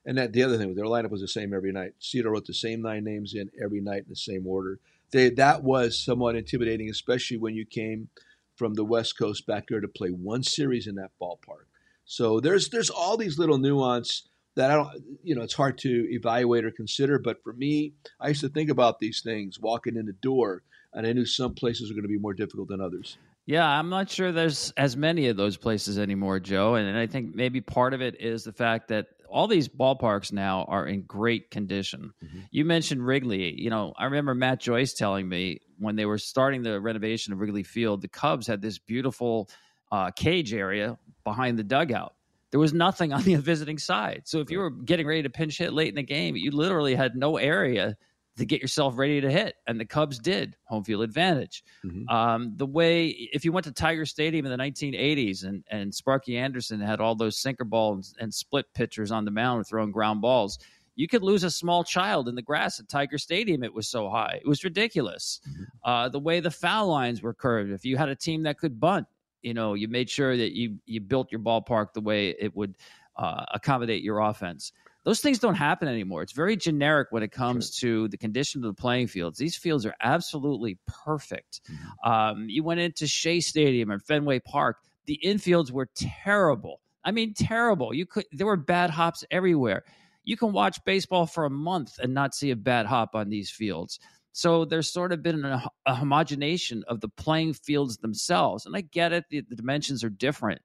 [0.07, 1.95] and that the other thing was their lineup was the same every night.
[1.99, 4.79] Cito wrote the same nine names in every night in the same order.
[5.11, 8.09] They, that was somewhat intimidating, especially when you came
[8.55, 11.67] from the West Coast back there to play one series in that ballpark.
[12.05, 14.89] So there's there's all these little nuance that I don't,
[15.23, 17.19] you know, it's hard to evaluate or consider.
[17.19, 21.07] But for me, I used to think about these things walking in the door, and
[21.07, 23.17] I knew some places are going to be more difficult than others.
[23.47, 26.75] Yeah, I'm not sure there's as many of those places anymore, Joe.
[26.75, 30.65] And I think maybe part of it is the fact that all these ballparks now
[30.69, 32.13] are in great condition.
[32.23, 32.39] Mm-hmm.
[32.51, 33.61] You mentioned Wrigley.
[33.61, 37.41] You know, I remember Matt Joyce telling me when they were starting the renovation of
[37.41, 39.49] Wrigley Field, the Cubs had this beautiful
[39.91, 42.15] uh, cage area behind the dugout
[42.51, 44.23] there was nothing on the visiting side.
[44.25, 46.95] So if you were getting ready to pinch hit late in the game, you literally
[46.95, 47.97] had no area
[48.37, 49.57] to get yourself ready to hit.
[49.67, 51.63] And the Cubs did home field advantage.
[51.85, 52.09] Mm-hmm.
[52.09, 56.39] Um, the way, if you went to Tiger Stadium in the 1980s and, and Sparky
[56.39, 60.21] Anderson had all those sinker balls and, and split pitchers on the mound throwing ground
[60.23, 60.59] balls,
[60.97, 63.63] you could lose a small child in the grass at Tiger Stadium.
[63.63, 64.41] It was so high.
[64.43, 65.41] It was ridiculous.
[65.49, 65.63] Mm-hmm.
[65.85, 67.73] Uh, the way the foul lines were curved.
[67.73, 69.07] If you had a team that could bunt,
[69.43, 72.77] you know you made sure that you you built your ballpark the way it would
[73.17, 74.73] uh, accommodate your offense.
[75.05, 76.23] Those things don't happen anymore.
[76.23, 79.39] It's very generic when it comes to the condition of the playing fields.
[79.39, 81.63] These fields are absolutely perfect.
[81.71, 82.11] Mm-hmm.
[82.11, 84.77] um, you went into shea stadium and fenway park.
[85.07, 86.81] The infields were terrible.
[87.05, 87.95] I mean terrible.
[87.95, 89.85] You could there were bad hops everywhere.
[90.23, 93.51] You can watch baseball for a month and not see a bad hop on these
[93.51, 93.99] fields
[94.41, 98.65] so there's sort of been a, a homogenation of the playing fields themselves.
[98.65, 100.63] And I get it, the, the, dimensions are different,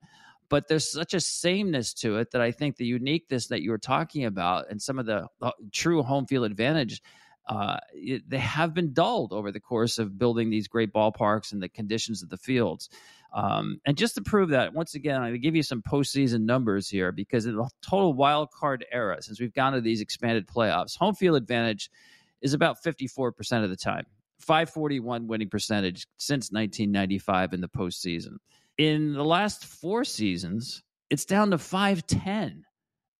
[0.48, 3.78] but there's such a sameness to it that I think the uniqueness that you were
[3.78, 7.02] talking about and some of the, the true home field advantage
[7.48, 7.78] uh,
[8.28, 12.24] they have been dulled over the course of building these great ballparks and the conditions
[12.24, 12.90] of the fields.
[13.34, 16.46] Um, and just to prove that, once again, I'm going to give you some postseason
[16.46, 20.48] numbers here because in the total wild card era, since we've gone to these expanded
[20.48, 21.92] playoffs, home field advantage
[22.46, 24.06] is about 54% of the time.
[24.40, 28.38] 541 winning percentage since 1995 in the postseason.
[28.78, 32.64] In the last four seasons, it's down to 510.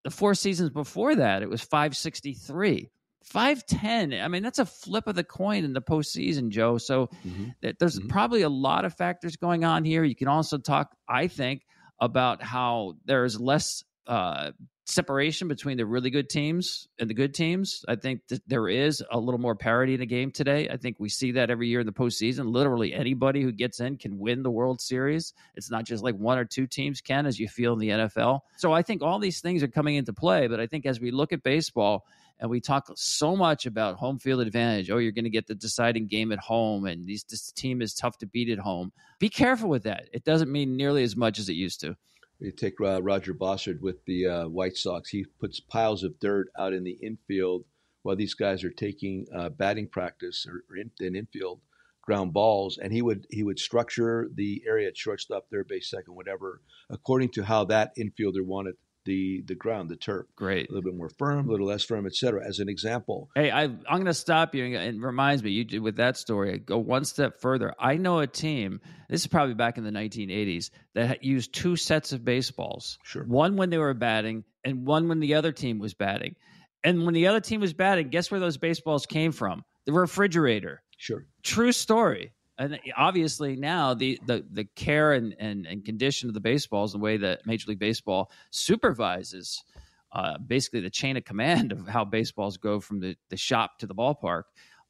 [0.04, 2.92] The four seasons before that, it was 563.
[3.24, 7.50] 510 i mean that's a flip of the coin in the postseason joe so mm-hmm.
[7.80, 8.08] there's mm-hmm.
[8.08, 11.64] probably a lot of factors going on here you can also talk i think
[12.00, 14.52] about how there's less uh,
[14.86, 17.84] separation between the really good teams and the good teams.
[17.88, 20.70] I think that there is a little more parity in the game today.
[20.70, 22.54] I think we see that every year in the postseason.
[22.54, 25.34] Literally anybody who gets in can win the World Series.
[25.56, 28.42] It's not just like one or two teams can, as you feel in the NFL.
[28.58, 30.48] So I think all these things are coming into play.
[30.48, 32.06] But I think as we look at baseball,
[32.40, 34.92] and we talk so much about home field advantage.
[34.92, 37.94] Oh, you're going to get the deciding game at home, and these, this team is
[37.94, 38.92] tough to beat at home.
[39.20, 40.10] Be careful with that.
[40.12, 41.96] It doesn't mean nearly as much as it used to.
[42.40, 45.10] You take uh, Roger Bossard with the uh, White Sox.
[45.10, 47.64] He puts piles of dirt out in the infield
[48.04, 51.62] while these guys are taking uh, batting practice or, or in, in, infield
[52.02, 56.14] ground balls, and he would he would structure the area at shortstop, third base, second,
[56.14, 60.26] whatever, according to how that infielder wanted the the ground, the turf.
[60.36, 60.70] Great.
[60.70, 62.46] A little bit more firm, a little less firm, etc.
[62.46, 63.30] As an example.
[63.36, 64.66] Hey, I, am going to stop you.
[64.66, 66.58] And it reminds me, you did with that story.
[66.60, 67.74] Go one step further.
[67.80, 68.82] I know a team.
[69.10, 72.98] This is probably back in the 1980s that used two sets of baseballs.
[73.04, 73.24] Sure.
[73.24, 76.36] One when they were batting, and one when the other team was batting.
[76.84, 79.64] And when the other team was batting, guess where those baseballs came from?
[79.86, 80.82] The refrigerator.
[80.98, 81.26] Sure.
[81.44, 86.40] True story and obviously now the the, the care and, and, and condition of the
[86.40, 89.64] baseballs, the way that Major League Baseball supervises
[90.12, 93.88] uh, basically the chain of command of how baseballs go from the, the shop to
[93.88, 94.44] the ballpark.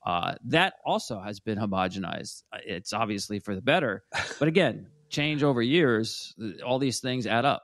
[0.05, 2.43] Uh, that also has been homogenized.
[2.53, 4.03] Uh, it's obviously for the better,
[4.39, 7.63] but again, change over years, all these things add up.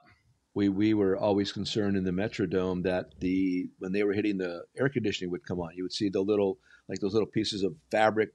[0.54, 4.64] We we were always concerned in the Metrodome that the when they were hitting the
[4.78, 6.58] air conditioning would come on, you would see the little
[6.90, 8.32] like those little pieces of fabric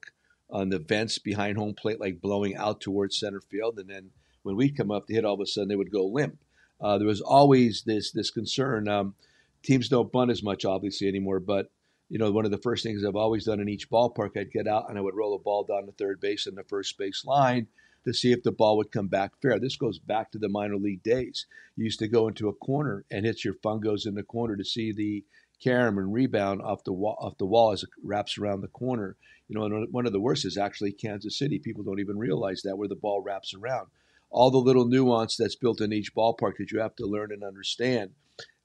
[0.50, 3.78] on the vents behind home plate, like blowing out towards center field.
[3.78, 4.10] And then
[4.42, 6.38] when we'd come up to hit, all of a sudden they would go limp.
[6.80, 8.88] Uh, there was always this this concern.
[8.88, 9.14] Um,
[9.62, 11.40] teams don't bunt as much, obviously, anymore.
[11.40, 11.70] But
[12.08, 14.68] you know, one of the first things I've always done in each ballpark, I'd get
[14.68, 17.24] out and I would roll a ball down the third base and the first base
[17.24, 17.66] line
[18.04, 19.58] to see if the ball would come back fair.
[19.58, 21.46] This goes back to the minor league days.
[21.74, 24.64] You used to go into a corner and hit your fungos in the corner to
[24.64, 25.24] see the
[25.64, 29.16] and rebound off the wall, off the wall as it wraps around the corner.
[29.48, 31.58] You know, one of the worst is actually Kansas City.
[31.58, 33.88] People don't even realize that where the ball wraps around.
[34.30, 37.44] All the little nuance that's built in each ballpark that you have to learn and
[37.44, 38.10] understand,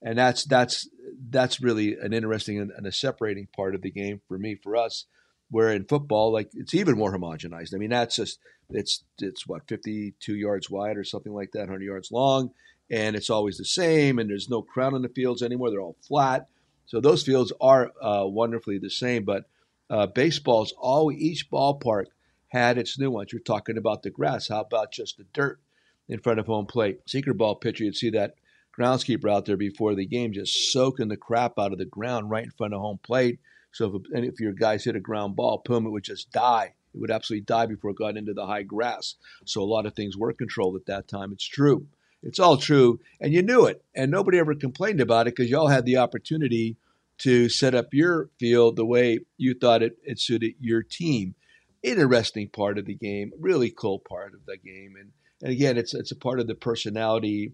[0.02, 0.90] and that's that's
[1.30, 4.76] that's really an interesting and, and a separating part of the game for me, for
[4.76, 5.06] us.
[5.52, 7.76] Where in football, like it's even more homogenized.
[7.76, 11.84] I mean, that's just it's it's what 52 yards wide or something like that, 100
[11.84, 12.52] yards long,
[12.90, 14.18] and it's always the same.
[14.18, 16.48] And there's no crown on the fields anymore; they're all flat.
[16.92, 19.46] So those fields are uh, wonderfully the same, but
[19.90, 22.08] uh, baseball's all each ballpark
[22.50, 23.32] had its nuance.
[23.32, 24.50] You're talking about the grass.
[24.50, 25.62] How about just the dirt
[26.10, 27.00] in front of home plate?
[27.06, 28.36] Sinker ball pitcher, you'd see that
[28.78, 32.44] groundskeeper out there before the game just soaking the crap out of the ground right
[32.44, 33.40] in front of home plate.
[33.72, 36.74] So if, and if your guys hit a ground ball, boom, it would just die.
[36.94, 39.16] It would absolutely die before it got into the high grass.
[39.46, 41.32] So a lot of things were controlled at that time.
[41.32, 41.88] It's true.
[42.22, 43.00] It's all true.
[43.22, 43.82] And you knew it.
[43.96, 46.76] And nobody ever complained about it because y'all had the opportunity
[47.22, 51.36] to set up your field the way you thought it, it suited your team.
[51.84, 55.94] Interesting part of the game, really cool part of the game, and and again, it's
[55.94, 57.54] it's a part of the personality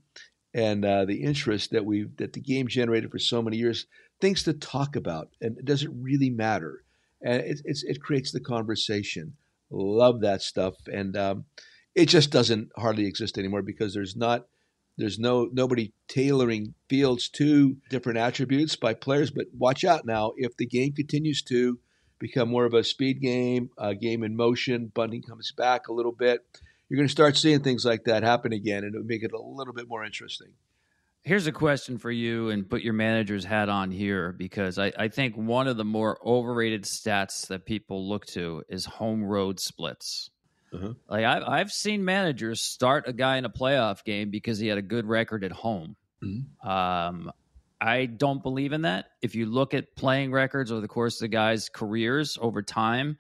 [0.53, 3.85] and uh, the interest that we that the game generated for so many years.
[4.19, 6.83] Things to talk about, and it doesn't really matter,
[7.21, 9.33] and it, it's it creates the conversation.
[9.69, 11.45] Love that stuff, and um,
[11.95, 14.47] it just doesn't hardly exist anymore because there's not
[14.97, 19.31] there's no nobody tailoring fields to different attributes by players.
[19.31, 21.79] But watch out now if the game continues to
[22.19, 26.11] become more of a speed game, a game in motion, bunting comes back a little
[26.11, 26.45] bit.
[26.89, 29.41] You're going to start seeing things like that happen again, and it'll make it a
[29.41, 30.47] little bit more interesting.
[31.23, 35.09] Here's a question for you, and put your manager's hat on here because I, I
[35.09, 40.29] think one of the more overrated stats that people look to is home road splits.
[40.73, 40.93] Uh-huh.
[41.09, 44.77] Like I've I've seen managers start a guy in a playoff game because he had
[44.77, 45.95] a good record at home.
[46.23, 46.67] Mm-hmm.
[46.67, 47.31] Um,
[47.79, 49.05] I don't believe in that.
[49.21, 53.17] If you look at playing records over the course of the guys' careers over time,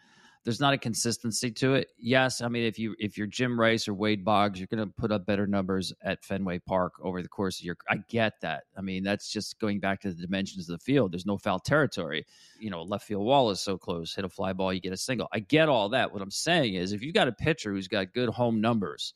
[0.47, 1.89] there's not a consistency to it.
[1.99, 4.93] Yes, I mean if you if you're Jim Rice or Wade Boggs, you're going to
[4.93, 7.75] put up better numbers at Fenway Park over the course of your.
[7.89, 8.63] I get that.
[8.77, 11.11] I mean that's just going back to the dimensions of the field.
[11.11, 12.25] There's no foul territory.
[12.61, 14.15] You know, left field wall is so close.
[14.15, 15.27] Hit a fly ball, you get a single.
[15.33, 16.13] I get all that.
[16.13, 19.13] What I'm saying is, if you've got a pitcher who's got good home numbers,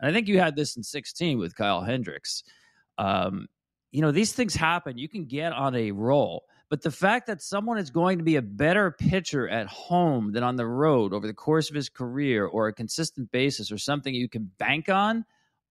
[0.00, 2.42] and I think you had this in 16 with Kyle Hendricks.
[2.98, 3.46] Um,
[3.92, 4.98] you know, these things happen.
[4.98, 6.42] You can get on a roll.
[6.72, 10.42] But the fact that someone is going to be a better pitcher at home than
[10.42, 14.14] on the road over the course of his career or a consistent basis or something
[14.14, 15.26] you can bank on,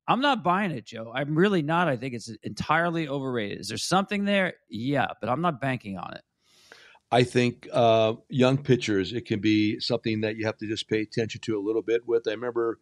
[0.08, 1.12] I'm not buying it, Joe.
[1.12, 1.88] I'm really not.
[1.88, 3.62] I think it's entirely overrated.
[3.62, 4.54] Is there something there?
[4.70, 6.22] Yeah, but I'm not banking on it.
[7.12, 11.02] I think uh, young pitchers, it can be something that you have to just pay
[11.02, 12.28] attention to a little bit with.
[12.28, 12.78] I remember,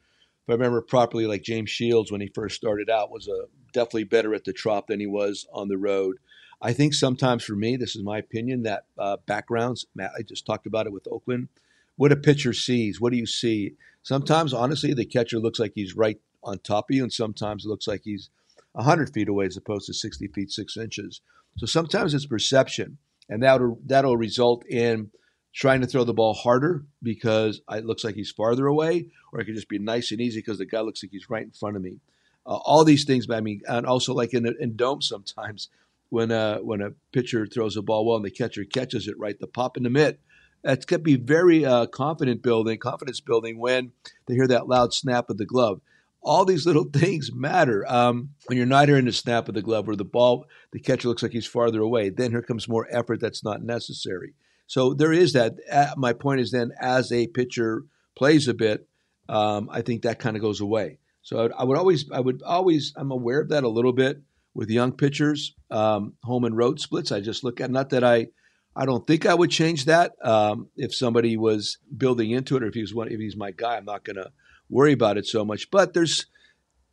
[0.46, 4.04] if I remember properly, like James Shields when he first started out was a, definitely
[4.04, 6.18] better at the Trop than he was on the road.
[6.62, 10.46] I think sometimes for me, this is my opinion, that uh, backgrounds, Matt, I just
[10.46, 11.48] talked about it with Oakland,
[11.96, 13.00] what a pitcher sees.
[13.00, 13.74] What do you see?
[14.04, 17.70] Sometimes, honestly, the catcher looks like he's right on top of you, and sometimes it
[17.70, 18.30] looks like he's
[18.74, 21.22] 100 feet away as opposed to 60 feet, 6 inches.
[21.58, 22.98] So sometimes it's perception,
[23.28, 25.12] and that'll, that'll result in
[25.54, 29.46] trying to throw the ball harder because it looks like he's farther away, or it
[29.46, 31.76] could just be nice and easy because the guy looks like he's right in front
[31.76, 32.00] of me.
[32.46, 35.70] Uh, all these things, I mean, and also like in, in dome sometimes,
[36.10, 39.40] when a when a pitcher throws a ball well and the catcher catches it right,
[39.40, 40.20] the pop in the mitt.
[40.64, 43.94] Going to be very uh, confident building, confidence building when
[44.26, 45.80] they hear that loud snap of the glove.
[46.22, 47.86] All these little things matter.
[47.88, 51.08] Um, when you're not hearing the snap of the glove or the ball, the catcher
[51.08, 52.10] looks like he's farther away.
[52.10, 54.34] Then here comes more effort that's not necessary.
[54.68, 55.56] So there is that.
[55.72, 57.86] Uh, my point is then, as a pitcher
[58.16, 58.86] plays a bit,
[59.30, 61.00] um, I think that kind of goes away.
[61.22, 64.22] So I, I would always, I would always, I'm aware of that a little bit
[64.60, 67.14] with young pitchers, um, home and road splits.
[67.14, 68.28] I just look at not that I,
[68.76, 72.68] I don't think I would change that um, if somebody was building into it or
[72.68, 73.78] if he's one, if he's my guy.
[73.78, 74.34] I'm not going to
[74.70, 75.72] worry about it so much.
[75.72, 76.26] But there's,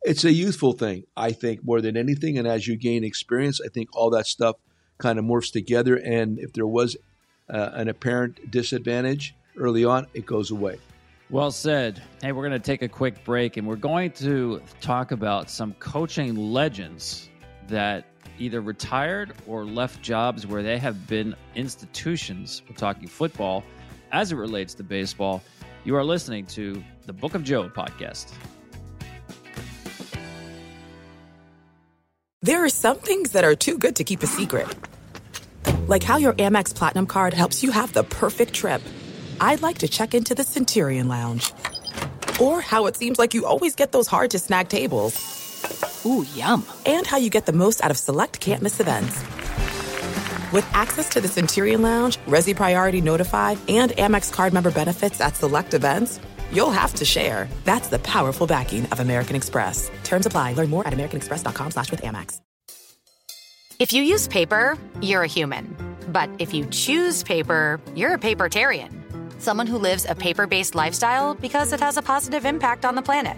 [0.03, 2.37] it's a youthful thing, I think, more than anything.
[2.37, 4.55] And as you gain experience, I think all that stuff
[4.97, 5.97] kind of morphs together.
[5.97, 6.95] And if there was
[7.49, 10.79] uh, an apparent disadvantage early on, it goes away.
[11.29, 12.01] Well said.
[12.21, 15.73] Hey, we're going to take a quick break and we're going to talk about some
[15.73, 17.29] coaching legends
[17.67, 18.05] that
[18.39, 22.61] either retired or left jobs where they have been institutions.
[22.69, 23.63] We're talking football
[24.11, 25.41] as it relates to baseball.
[25.83, 28.31] You are listening to the Book of Joe podcast.
[32.41, 34.67] There are some things that are too good to keep a secret,
[35.87, 38.81] like how your Amex Platinum card helps you have the perfect trip.
[39.41, 41.51] I'd like to check into the Centurion Lounge,
[42.39, 45.15] or how it seems like you always get those hard to snag tables.
[46.07, 46.65] Ooh, yum.
[46.85, 49.19] And how you get the most out of select can't miss events.
[50.53, 55.35] With access to the Centurion Lounge, Resy Priority Notified, and Amex card member benefits at
[55.35, 56.21] select events,
[56.53, 57.49] you'll have to share.
[57.65, 59.91] That's the powerful backing of American Express.
[60.05, 60.53] Terms apply.
[60.53, 62.39] Learn more at americanexpress.com slash with Amex.
[63.79, 65.75] If you use paper, you're a human.
[66.07, 68.91] But if you choose paper, you're a papertarian.
[69.41, 73.37] Someone who lives a paper-based lifestyle because it has a positive impact on the planet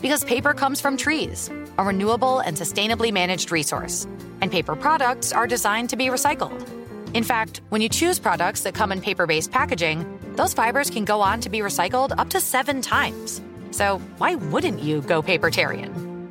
[0.00, 4.06] Because paper comes from trees, a renewable and sustainably managed resource
[4.40, 6.66] and paper products are designed to be recycled.
[7.14, 11.04] In fact, when you choose products that come in paper based packaging, those fibers can
[11.04, 13.40] go on to be recycled up to seven times.
[13.70, 16.30] So why wouldn't you go papertarian?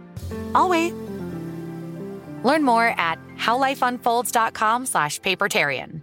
[0.55, 0.93] I'll wait.
[2.43, 6.01] Learn more at howlifeunfolds.com slash papertarian.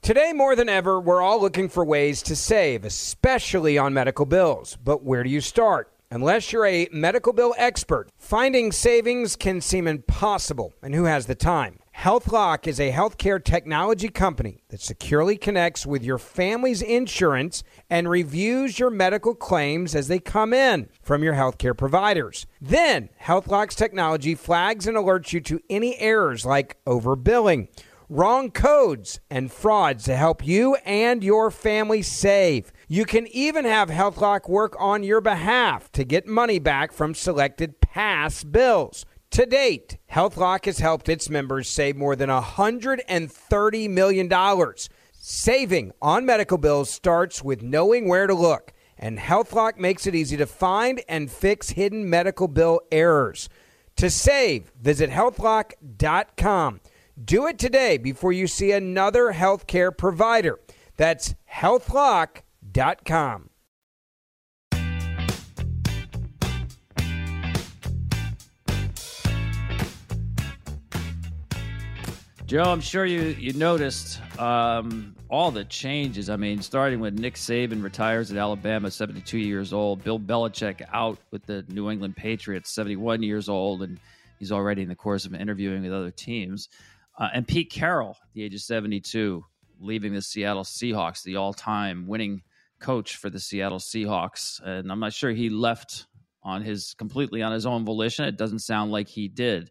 [0.00, 4.78] Today, more than ever, we're all looking for ways to save, especially on medical bills.
[4.82, 5.92] But where do you start?
[6.10, 11.34] Unless you're a medical bill expert, finding savings can seem impossible, and who has the
[11.34, 11.80] time?
[11.98, 18.78] HealthLock is a healthcare technology company that securely connects with your family's insurance and reviews
[18.78, 22.46] your medical claims as they come in from your healthcare providers.
[22.58, 27.68] Then, HealthLock's technology flags and alerts you to any errors like overbilling,
[28.08, 32.72] wrong codes, and frauds to help you and your family save.
[32.88, 37.80] You can even have HealthLock work on your behalf to get money back from selected
[37.80, 39.04] past bills.
[39.32, 44.74] To date, HealthLock has helped its members save more than $130 million.
[45.12, 48.72] Saving on medical bills starts with knowing where to look.
[48.98, 53.48] and HealthLock makes it easy to find and fix hidden medical bill errors.
[53.96, 56.80] To save, visit healthlock.com.
[57.24, 60.60] Do it today before you see another healthcare provider.
[60.96, 63.50] That's healthlock.com.
[72.46, 76.30] Joe, I'm sure you you noticed um, all the changes.
[76.30, 80.04] I mean, starting with Nick Saban retires at Alabama, 72 years old.
[80.04, 83.98] Bill Belichick out with the New England Patriots, 71 years old, and
[84.38, 86.68] he's already in the course of interviewing with other teams.
[87.18, 89.44] Uh, and Pete Carroll, the age of 72,
[89.80, 92.42] leaving the Seattle Seahawks, the all-time winning
[92.78, 94.60] coach for the Seattle Seahawks.
[94.64, 96.06] And I'm not sure he left
[96.42, 98.24] on his completely on his own volition.
[98.24, 99.70] It doesn't sound like he did.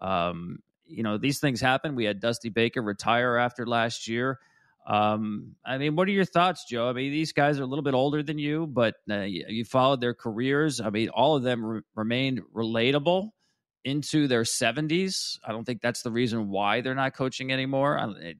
[0.00, 1.96] Um, you know, these things happen.
[1.96, 4.38] We had Dusty Baker retire after last year.
[4.86, 6.88] Um, I mean, what are your thoughts, Joe?
[6.88, 9.64] I mean, these guys are a little bit older than you, but uh, you, you,
[9.64, 10.80] followed their careers.
[10.80, 13.30] I mean, all of them re- remained relatable
[13.86, 15.38] into their 70s.
[15.46, 17.98] I don't think that's the reason why they're not coaching anymore.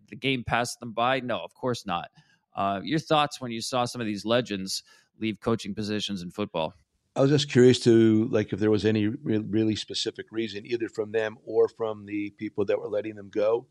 [0.08, 1.20] The game passed them by.
[1.20, 2.10] No, of course not.
[2.56, 4.82] Uh, your thoughts when you saw some of these legends
[5.20, 6.74] leave coaching positions in football?
[7.14, 10.88] I was just curious to like if there was any re- really specific reason, either
[10.88, 13.68] from them or from the people that were letting them go.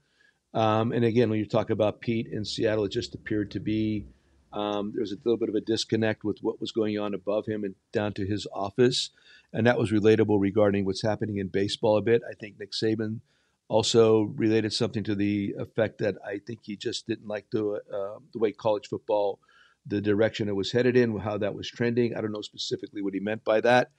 [0.53, 4.07] Um, and again, when you talk about Pete in Seattle, it just appeared to be
[4.55, 7.45] um, there was a little bit of a disconnect with what was going on above
[7.45, 9.09] him and down to his office,
[9.53, 12.21] and that was relatable regarding what's happening in baseball a bit.
[12.29, 13.19] I think Nick Saban
[13.67, 18.19] also related something to the effect that I think he just didn't like the uh,
[18.33, 19.39] the way college football
[19.85, 22.15] the direction it was headed in, how that was trending.
[22.15, 23.91] I don't know specifically what he meant by that.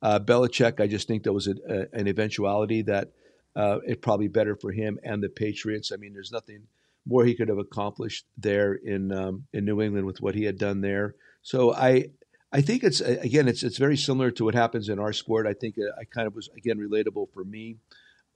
[0.00, 3.10] Uh, Belichick, I just think there was a, a, an eventuality that
[3.54, 5.92] uh, it probably better for him and the Patriots.
[5.92, 6.68] I mean, there's nothing
[7.06, 10.58] more he could have accomplished there in um, in New England with what he had
[10.58, 11.14] done there.
[11.42, 12.10] So I
[12.52, 15.46] I think it's again it's it's very similar to what happens in our sport.
[15.46, 17.76] I think uh, I kind of was again relatable for me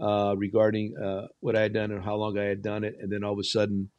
[0.00, 3.12] uh, regarding uh, what I had done and how long I had done it, and
[3.12, 3.90] then all of a sudden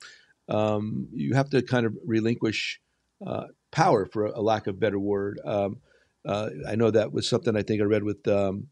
[0.49, 2.79] um, you have to kind of relinquish
[3.25, 5.39] uh, power, for a lack of better word.
[5.43, 5.77] Um,
[6.25, 8.67] uh, I know that was something I think I read with um,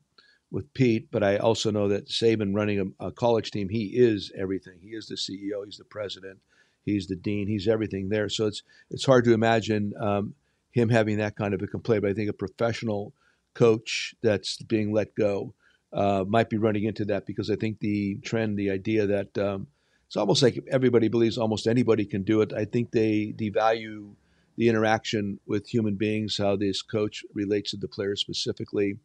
[0.52, 4.32] with Pete, but I also know that Saban running a, a, college team, he is
[4.38, 4.80] everything.
[4.82, 6.40] He is the CEO, he's the president,
[6.84, 8.30] he's the dean, he's everything there.
[8.30, 10.36] So it's it's hard to imagine um,
[10.72, 12.04] him having that kind of a complaint.
[12.04, 13.14] But I think a professional
[13.54, 15.54] coach that's being let go
[15.92, 19.68] uh, might be running into that because I think the trend, the idea that um,
[20.06, 22.54] it's almost like everybody believes almost anybody can do it.
[22.54, 24.14] I think they devalue
[24.58, 28.98] the interaction with human beings, how this coach relates to the players specifically,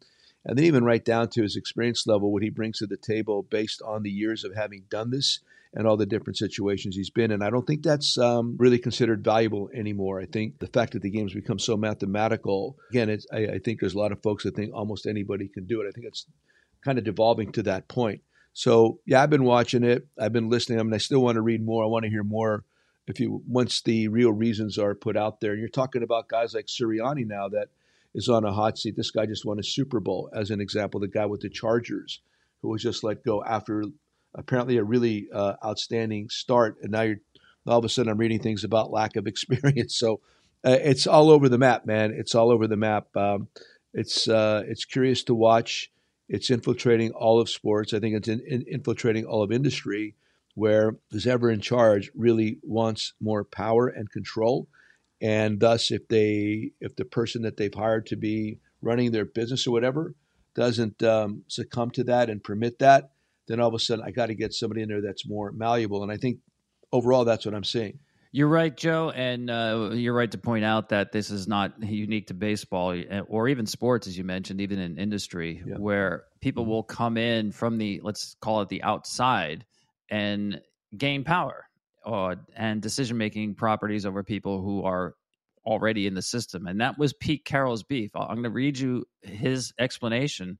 [0.45, 3.43] and then even right down to his experience level, what he brings to the table
[3.43, 5.39] based on the years of having done this
[5.73, 7.41] and all the different situations he's been in.
[7.41, 10.19] I don't think that's um, really considered valuable anymore.
[10.19, 13.93] I think the fact that the game's become so mathematical, again, I, I think there's
[13.93, 15.87] a lot of folks that think almost anybody can do it.
[15.87, 16.25] I think it's
[16.83, 18.21] kind of devolving to that point.
[18.53, 20.07] So yeah, I've been watching it.
[20.19, 20.79] I've been listening.
[20.79, 21.83] I mean, I still want to read more.
[21.83, 22.65] I want to hear more
[23.07, 25.51] if you once the real reasons are put out there.
[25.51, 27.69] And you're talking about guys like Sirianni now that
[28.13, 28.95] is on a hot seat.
[28.95, 30.99] This guy just won a Super Bowl, as an example.
[30.99, 32.21] The guy with the Chargers,
[32.61, 33.83] who was just let go after
[34.33, 37.17] apparently a really uh, outstanding start, and now you're
[37.67, 39.95] all of a sudden I'm reading things about lack of experience.
[39.95, 40.21] So
[40.65, 42.13] uh, it's all over the map, man.
[42.15, 43.15] It's all over the map.
[43.15, 43.47] Um,
[43.93, 45.91] it's uh, it's curious to watch.
[46.29, 47.93] It's infiltrating all of sports.
[47.93, 50.15] I think it's in, in, infiltrating all of industry
[50.55, 54.67] where who's ever in charge really wants more power and control.
[55.21, 59.67] And thus, if they, if the person that they've hired to be running their business
[59.67, 60.15] or whatever
[60.55, 63.11] doesn't um, succumb to that and permit that,
[63.47, 66.03] then all of a sudden I got to get somebody in there that's more malleable.
[66.03, 66.39] And I think
[66.91, 67.99] overall, that's what I'm seeing.
[68.33, 72.27] You're right, Joe, and uh, you're right to point out that this is not unique
[72.27, 72.95] to baseball
[73.27, 75.75] or even sports, as you mentioned, even in industry, yeah.
[75.75, 76.71] where people mm-hmm.
[76.71, 79.65] will come in from the let's call it the outside
[80.09, 80.61] and
[80.97, 81.65] gain power
[82.05, 85.15] uh, and decision making properties over people who are
[85.65, 86.67] already in the system.
[86.67, 88.11] And that was Pete Carroll's beef.
[88.15, 90.57] I'm going to read you his explanation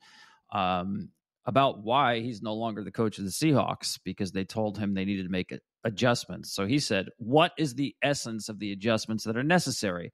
[0.52, 1.10] um,
[1.46, 5.06] about why he's no longer the coach of the Seahawks because they told him they
[5.06, 6.54] needed to make adjustments.
[6.54, 10.14] So he said, What is the essence of the adjustments that are necessary?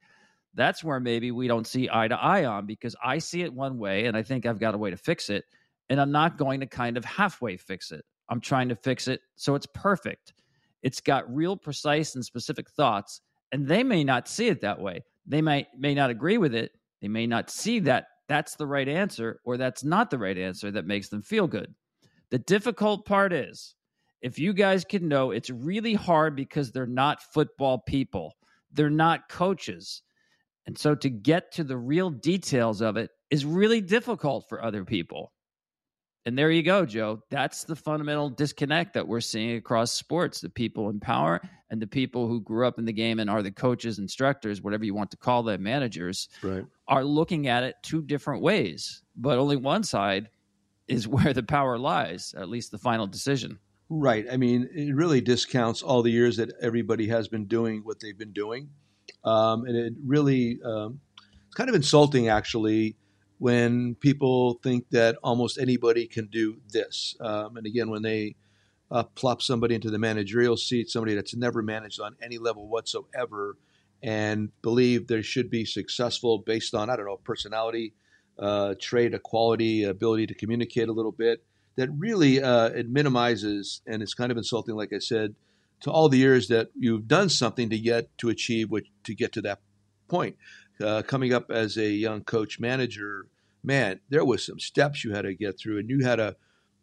[0.53, 3.78] That's where maybe we don't see eye to eye on because I see it one
[3.78, 5.43] way and I think I've got a way to fix it.
[5.89, 8.03] And I'm not going to kind of halfway fix it.
[8.30, 10.34] I'm trying to fix it so it's perfect.
[10.84, 13.21] It's got real precise and specific thoughts,
[13.51, 15.03] and they may not see it that way.
[15.25, 16.71] They might may not agree with it.
[17.01, 20.71] They may not see that that's the right answer or that's not the right answer
[20.71, 21.73] that makes them feel good.
[22.30, 23.75] The difficult part is
[24.21, 28.34] if you guys can know it's really hard because they're not football people.
[28.71, 30.01] They're not coaches.
[30.65, 34.84] And so to get to the real details of it is really difficult for other
[34.84, 35.32] people.
[36.28, 37.23] And there you go, Joe.
[37.30, 40.41] That's the fundamental disconnect that we're seeing across sports.
[40.41, 43.41] The people in power and the people who grew up in the game and are
[43.41, 46.65] the coaches, instructors, whatever you want to call them, managers, right.
[46.89, 49.03] are looking at it two different ways.
[49.15, 50.28] But only one side
[50.89, 53.57] is where the power lies, at least the final decision.
[53.88, 54.25] Right.
[54.30, 58.17] I mean, it really discounts all the years that everybody has been doing what they've
[58.17, 58.67] been doing.
[59.23, 60.99] Um, and it really, um,
[61.45, 62.97] it's kind of insulting, actually,
[63.40, 67.16] when people think that almost anybody can do this.
[67.20, 68.36] Um, and again, when they
[68.90, 73.58] uh, plop somebody into the managerial seat, somebody that's never managed on any level whatsoever,
[74.02, 77.94] and believe they should be successful based on, I don't know, personality,
[78.40, 81.44] uh, trait, equality, ability to communicate a little bit,
[81.76, 85.36] that really uh, it minimizes and it's kind of insulting, like I said,
[85.82, 89.32] to all the years that you've done something to get to achieve what to get
[89.34, 89.60] to that
[90.08, 90.36] point
[90.82, 93.28] uh, coming up as a young coach manager,
[93.63, 96.36] man, there was some steps you had to get through, and you had to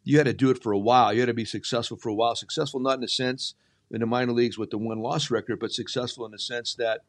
[0.03, 1.13] you had to do it for a while.
[1.13, 2.35] You had to be successful for a while.
[2.35, 3.55] Successful not in the sense
[3.91, 7.01] in the minor leagues with the one loss record, but successful in the sense that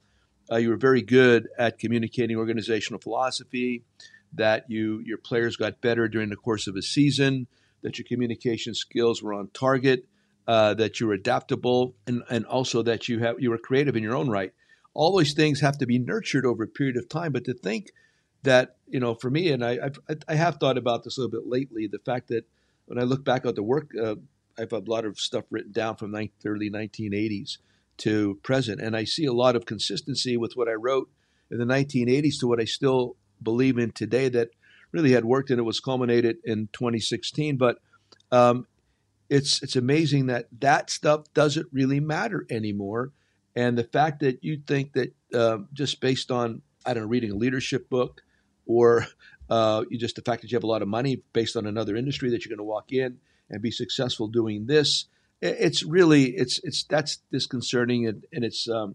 [0.50, 3.84] uh, you were very good at communicating organizational philosophy.
[4.32, 7.46] That you your players got better during the course of a season.
[7.82, 10.06] That your communication skills were on target.
[10.46, 14.14] Uh, that you're adaptable, and and also that you have you were creative in your
[14.14, 14.52] own right
[14.96, 17.32] all those things have to be nurtured over a period of time.
[17.32, 17.92] But to think
[18.44, 21.38] that, you know, for me, and I, I've, I have thought about this a little
[21.38, 22.48] bit lately, the fact that
[22.86, 24.14] when I look back at the work, uh,
[24.56, 27.58] I have a lot of stuff written down from the early 1980s
[27.98, 31.10] to present, and I see a lot of consistency with what I wrote
[31.50, 34.48] in the 1980s to what I still believe in today that
[34.92, 37.58] really had worked, and it was culminated in 2016.
[37.58, 37.80] But
[38.32, 38.66] um,
[39.28, 43.12] it's it's amazing that that stuff doesn't really matter anymore
[43.56, 47.32] and the fact that you think that uh, just based on, I don't know, reading
[47.32, 48.20] a leadership book
[48.66, 49.06] or
[49.50, 51.96] uh, you just the fact that you have a lot of money based on another
[51.96, 53.18] industry that you're going to walk in
[53.50, 55.06] and be successful doing this,
[55.40, 58.94] it's really, it's, it's, that's disconcerting and, and it's, um,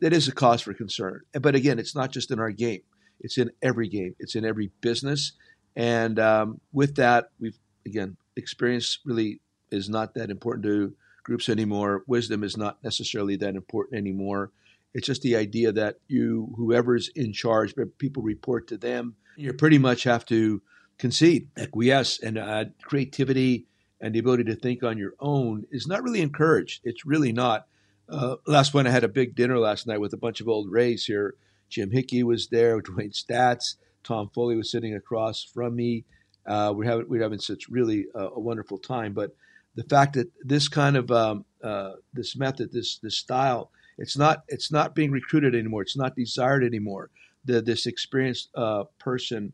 [0.00, 1.22] that is a cause for concern.
[1.32, 2.82] But again, it's not just in our game.
[3.20, 4.14] It's in every game.
[4.18, 5.32] It's in every business.
[5.76, 9.40] And um, with that, we've again experience really
[9.70, 10.94] is not that important to
[11.24, 12.04] groups anymore.
[12.06, 14.52] Wisdom is not necessarily that important anymore.
[14.94, 19.16] It's just the idea that you, whoever's in charge, people report to them.
[19.36, 20.62] You pretty much have to
[20.98, 23.66] concede, acquiesce, and uh, creativity
[24.00, 26.82] and the ability to think on your own is not really encouraged.
[26.84, 27.66] It's really not.
[28.08, 30.70] Uh, last one, I had a big dinner last night with a bunch of old
[30.70, 31.34] Rays here.
[31.68, 36.04] Jim Hickey was there, Dwayne Staats, Tom Foley was sitting across from me.
[36.46, 39.14] Uh, we're having we're having such really uh, a wonderful time.
[39.14, 39.34] But
[39.74, 44.44] the fact that this kind of um, uh, this method, this this style, it's not
[44.48, 45.82] it's not being recruited anymore.
[45.82, 47.10] It's not desired anymore.
[47.44, 49.52] The, this experienced uh, person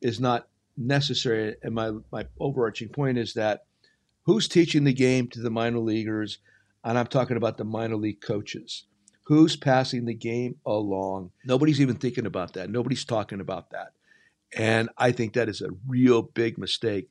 [0.00, 1.56] is not necessary.
[1.62, 3.64] And my my overarching point is that
[4.24, 6.38] who's teaching the game to the minor leaguers,
[6.84, 8.84] and I'm talking about the minor league coaches.
[9.24, 11.30] Who's passing the game along?
[11.44, 12.70] Nobody's even thinking about that.
[12.70, 13.92] Nobody's talking about that.
[14.54, 17.08] And I think that is a real big mistake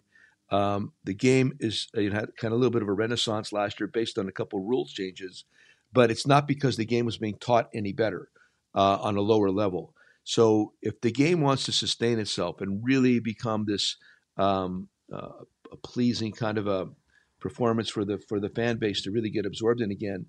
[0.52, 3.80] um, the game is it had kind of a little bit of a renaissance last
[3.80, 5.46] year based on a couple rules changes,
[5.94, 8.30] but it's not because the game was being taught any better
[8.76, 9.94] uh, on a lower level.
[10.24, 13.96] So if the game wants to sustain itself and really become this
[14.38, 15.30] um, uh,
[15.72, 16.90] a pleasing kind of a
[17.40, 20.28] performance for the for the fan base to really get absorbed in again,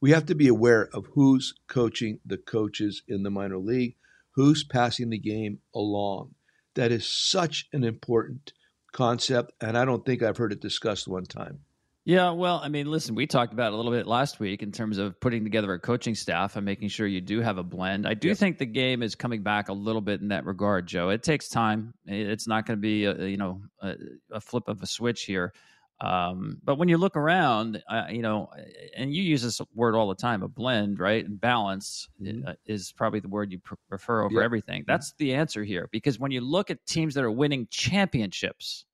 [0.00, 3.96] we have to be aware of who's coaching the coaches in the minor league,
[4.32, 6.34] who's passing the game along.
[6.74, 8.52] That is such an important
[8.92, 11.60] concept, and I don't think I've heard it discussed one time.
[12.04, 14.72] Yeah, well, I mean, listen, we talked about it a little bit last week in
[14.72, 18.06] terms of putting together a coaching staff and making sure you do have a blend.
[18.06, 18.38] I do yep.
[18.38, 21.10] think the game is coming back a little bit in that regard, Joe.
[21.10, 21.92] It takes time.
[22.06, 23.96] It's not going to be, a, you know, a,
[24.32, 25.52] a, flip of a switch here.
[26.00, 28.48] Um, but when you look around, uh, you know,
[28.96, 31.24] and you use this word all the time, a blend, right?
[31.24, 32.48] And balance mm-hmm.
[32.48, 34.44] Uh, is probably the word you pr- prefer over yep.
[34.44, 34.82] everything.
[34.82, 34.90] Mm-hmm.
[34.90, 35.88] That's the answer here.
[35.92, 38.86] Because when you look at teams that are winning championships,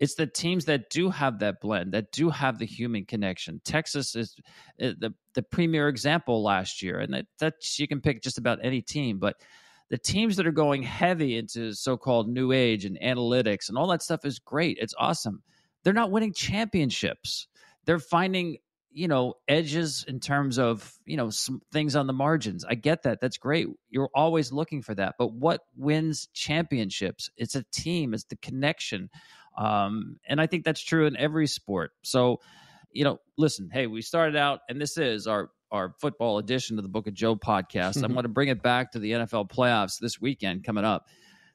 [0.00, 3.60] it's the teams that do have that blend, that do have the human connection.
[3.64, 4.34] Texas is
[4.80, 8.60] uh, the the premier example last year, and that that you can pick just about
[8.62, 9.36] any team, but
[9.88, 14.02] the teams that are going heavy into so-called new age and analytics and all that
[14.02, 14.78] stuff is great.
[14.80, 15.42] It's awesome
[15.86, 17.46] they're not winning championships.
[17.84, 18.56] They're finding,
[18.90, 22.64] you know, edges in terms of, you know, some things on the margins.
[22.64, 23.20] I get that.
[23.20, 23.68] That's great.
[23.88, 25.14] You're always looking for that.
[25.16, 27.30] But what wins championships?
[27.36, 29.10] It's a team, it's the connection.
[29.56, 31.92] Um, and I think that's true in every sport.
[32.02, 32.40] So,
[32.90, 36.82] you know, listen, hey, we started out, and this is our our football edition of
[36.82, 38.02] the Book of Joe podcast.
[38.02, 41.06] I'm going to bring it back to the NFL playoffs this weekend coming up.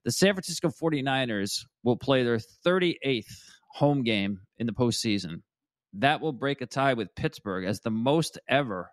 [0.05, 3.25] The San Francisco 49ers will play their 38th
[3.73, 5.41] home game in the postseason.
[5.93, 8.91] That will break a tie with Pittsburgh as the most ever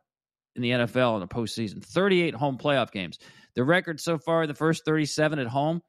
[0.56, 1.84] in the NFL in the postseason.
[1.84, 3.18] 38 home playoff games.
[3.54, 5.80] The record so far, the first 37 at home,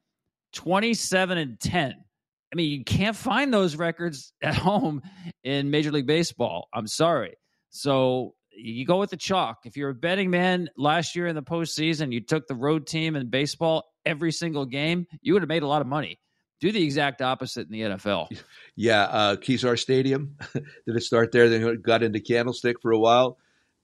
[0.54, 1.94] 27 and 10.
[2.52, 5.02] I mean, you can't find those records at home
[5.44, 6.68] in Major League Baseball.
[6.72, 7.34] I'm sorry.
[7.70, 9.58] So you go with the chalk.
[9.64, 13.16] If you're a betting man last year in the postseason, you took the road team
[13.16, 16.18] in baseball every single game, you would have made a lot of money.
[16.60, 18.28] Do the exact opposite in the NFL.
[18.76, 20.36] Yeah, uh, Kezar Stadium.
[20.54, 21.50] Did it start there?
[21.50, 23.36] Then got into Candlestick for a while,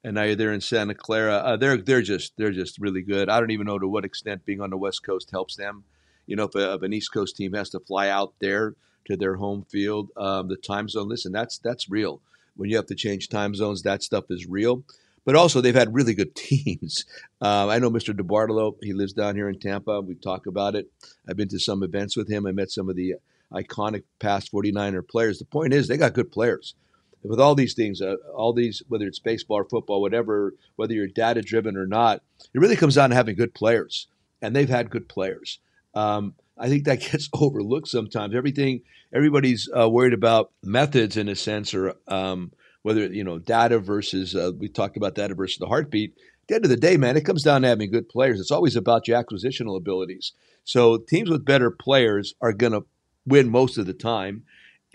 [0.03, 1.35] and now you're there in Santa Clara.
[1.35, 3.29] Uh, they're they're just they're just really good.
[3.29, 5.85] I don't even know to what extent being on the West Coast helps them.
[6.27, 8.75] You know, if, a, if an East Coast team has to fly out there
[9.07, 11.09] to their home field, um, the time zone.
[11.09, 12.23] Listen, that's that's real.
[12.55, 14.83] When you have to change time zones, that stuff is real.
[15.27, 17.05] But also, they've had really good teams.
[17.43, 18.15] Uh, I know Mr.
[18.15, 18.77] DeBartolo.
[18.81, 20.01] He lives down here in Tampa.
[20.01, 20.89] We talk about it.
[21.29, 22.47] I've been to some events with him.
[22.47, 23.17] I met some of the
[23.53, 25.39] iconic past 49er players.
[25.39, 26.75] The point is, they got good players.
[27.23, 31.09] With all these things, uh, all these, whether it's baseball or football, whatever, whether you're
[31.09, 32.23] data driven or not,
[32.55, 34.07] it really comes down to having good players.
[34.41, 35.59] And they've had good players.
[35.93, 38.33] Um, I think that gets overlooked sometimes.
[38.33, 42.53] Everything, everybody's uh, worried about methods in a sense, or um,
[42.87, 46.13] whether you know data versus uh, we talked about data versus the heartbeat.
[46.13, 48.39] At the end of the day, man, it comes down to having good players.
[48.39, 50.35] It's always about your acquisitional abilities.
[50.63, 52.87] So teams with better players are going to
[53.27, 54.45] win most of the time,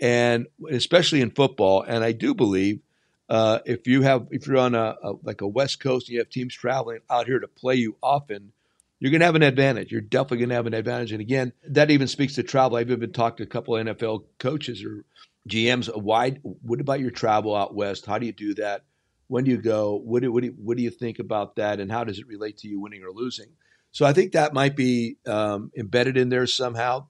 [0.00, 1.82] and especially in football.
[1.82, 2.80] And I do believe
[3.28, 6.20] uh, if you have if you're on a, a like a West Coast and you
[6.20, 8.52] have teams traveling out here to play you often
[9.00, 9.90] you're going to have an advantage.
[9.90, 11.10] You're definitely going to have an advantage.
[11.10, 12.78] And again, that even speaks to travel.
[12.78, 15.04] I've even talked to a couple NFL coaches or
[15.48, 15.88] GMs.
[15.94, 16.30] Why?
[16.42, 18.06] What about your travel out west?
[18.06, 18.84] How do you do that?
[19.28, 19.96] When do you go?
[19.96, 21.80] What do, what do, you, what do you think about that?
[21.80, 23.48] And how does it relate to you winning or losing?
[23.90, 27.06] So I think that might be um, embedded in there somehow,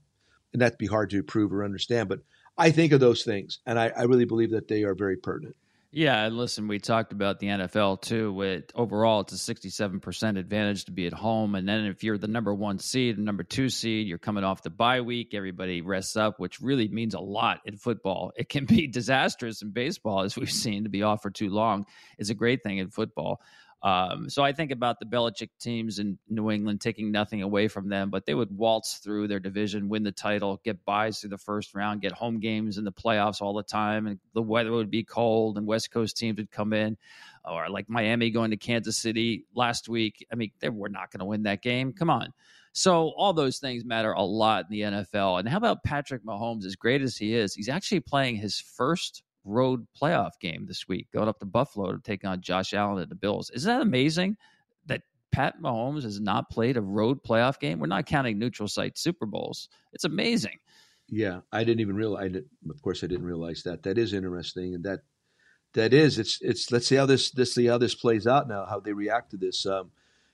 [0.53, 2.09] and that'd be hard to prove or understand.
[2.09, 2.21] But
[2.57, 5.57] I think of those things, and I, I really believe that they are very pertinent.
[5.95, 8.33] Yeah, and listen, we talked about the NFL too.
[8.33, 12.17] With overall, it's a sixty-seven percent advantage to be at home, and then if you're
[12.17, 15.35] the number one seed, and number two seed, you're coming off the bye week.
[15.35, 18.33] Everybody rests up, which really means a lot in football.
[18.37, 20.85] It can be disastrous in baseball, as we've seen.
[20.85, 21.85] To be off for too long
[22.17, 23.43] is a great thing in football.
[23.83, 27.89] Um, so I think about the Belichick teams in New England taking nothing away from
[27.89, 31.39] them, but they would waltz through their division, win the title, get buys through the
[31.39, 34.91] first round, get home games in the playoffs all the time, and the weather would
[34.91, 36.97] be cold, and West Coast teams would come in,
[37.45, 40.25] or like Miami going to Kansas City last week.
[40.31, 41.93] I mean, they were not going to win that game.
[41.93, 42.33] Come on.
[42.73, 45.41] So all those things matter a lot in the NFL.
[45.41, 46.65] And how about Patrick Mahomes?
[46.65, 51.09] As great as he is, he's actually playing his first road playoff game this week,
[51.13, 53.51] going up to Buffalo to take on Josh Allen and the Bills.
[53.51, 54.37] Isn't that amazing
[54.87, 57.79] that Pat Mahomes has not played a road playoff game?
[57.79, 59.69] We're not counting neutral site Super Bowls.
[59.93, 60.59] It's amazing.
[61.09, 62.25] Yeah, I didn't even realize.
[62.25, 63.83] I did, of course, I didn't realize that.
[63.83, 65.01] That is interesting, and that
[65.75, 66.71] that is it's it's.
[66.71, 68.65] Let's see how this this see how this plays out now.
[68.67, 69.67] How they react to this.
[69.67, 69.91] Um,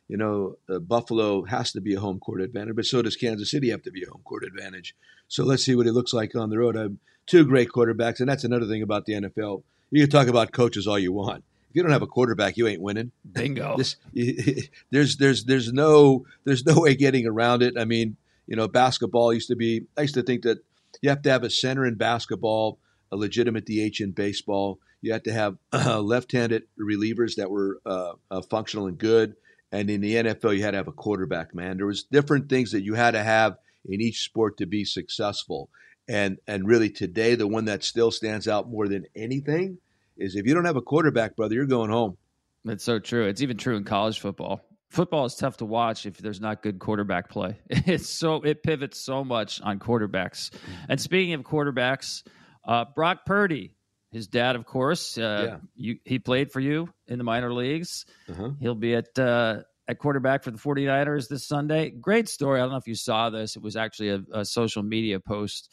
[0.09, 3.51] you know, uh, Buffalo has to be a home court advantage, but so does Kansas
[3.51, 4.95] City have to be a home court advantage.
[5.29, 6.77] So let's see what it looks like on the road.
[6.77, 6.99] I'm,
[7.29, 9.63] two great quarterbacks, and that's another thing about the NFL.
[9.91, 11.45] You can talk about coaches all you want.
[11.71, 13.13] If you don't have a quarterback, you ain't winning.
[13.31, 13.77] Bingo.
[13.77, 13.97] This,
[14.91, 17.75] there's there's there's no there's no way getting around it.
[17.79, 18.17] I mean,
[18.47, 19.83] you know, basketball used to be.
[19.97, 20.59] I used to think that
[21.03, 22.79] you have to have a center in basketball,
[23.13, 24.81] a legitimate DH in baseball.
[25.01, 29.37] You had to have uh, left-handed relievers that were uh, uh, functional and good.
[29.71, 31.55] And in the NFL, you had to have a quarterback.
[31.55, 34.85] Man, there was different things that you had to have in each sport to be
[34.85, 35.69] successful.
[36.09, 39.79] And and really today, the one that still stands out more than anything
[40.17, 42.17] is if you don't have a quarterback, brother, you're going home.
[42.65, 43.27] That's so true.
[43.27, 44.61] It's even true in college football.
[44.91, 47.59] Football is tough to watch if there's not good quarterback play.
[47.71, 50.51] It's so it pivots so much on quarterbacks.
[50.89, 52.23] And speaking of quarterbacks,
[52.67, 53.75] uh, Brock Purdy,
[54.13, 55.57] his dad, of course, uh, yeah.
[55.77, 58.07] you, he played for you in the minor leagues.
[58.31, 58.51] Uh-huh.
[58.61, 61.91] He'll be at uh, at quarterback for the 49ers this Sunday.
[61.91, 62.61] Great story.
[62.61, 63.57] I don't know if you saw this.
[63.57, 65.71] It was actually a, a social media post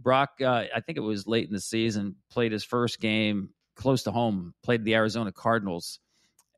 [0.00, 4.04] Brock, uh, I think it was late in the season, played his first game close
[4.04, 6.00] to home, played the Arizona Cardinals.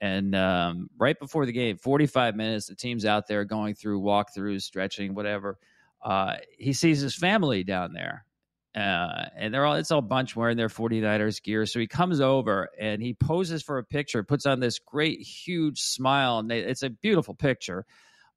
[0.00, 4.62] And um, right before the game, 45 minutes, the team's out there going through walkthroughs,
[4.62, 5.58] stretching, whatever.
[6.02, 8.26] Uh, he sees his family down there.
[8.74, 11.64] Uh, and they're all, it's all bunch wearing their 49ers gear.
[11.64, 15.80] So he comes over and he poses for a picture, puts on this great, huge
[15.80, 16.38] smile.
[16.38, 17.86] And they, it's a beautiful picture.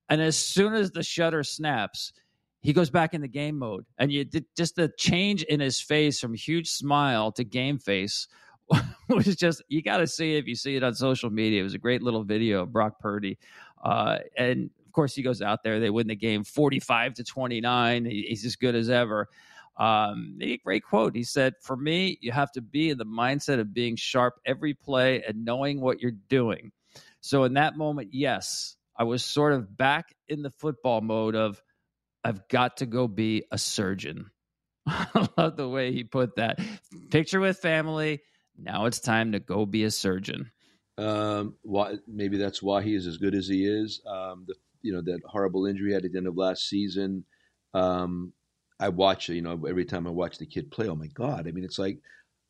[0.09, 2.13] And as soon as the shutter snaps,
[2.61, 6.19] he goes back in the game mode and you just the change in his face
[6.19, 8.27] from huge smile to game face
[9.09, 11.61] was just you got to see it if you see it on social media.
[11.61, 13.37] It was a great little video of Brock Purdy,
[13.83, 15.79] uh, and of course he goes out there.
[15.79, 18.05] They win the game forty-five to twenty-nine.
[18.05, 19.29] He's as good as ever.
[19.77, 21.15] Um, a great quote.
[21.15, 24.73] He said, "For me, you have to be in the mindset of being sharp every
[24.73, 26.71] play and knowing what you're doing."
[27.21, 31.61] So in that moment, yes, I was sort of back in the football mode of
[32.27, 34.31] I've got to go be a surgeon.
[34.87, 36.59] I love the way he put that.
[37.09, 38.21] Picture with family.
[38.57, 40.51] Now it's time to go be a surgeon.
[40.97, 44.01] Um, why, maybe that's why he is as good as he is.
[44.05, 47.23] Um, the you know that horrible injury at the end of last season.
[47.73, 48.33] Um,
[48.79, 50.89] I watch you know every time I watch the kid play.
[50.89, 51.47] Oh my god!
[51.47, 51.99] I mean, it's like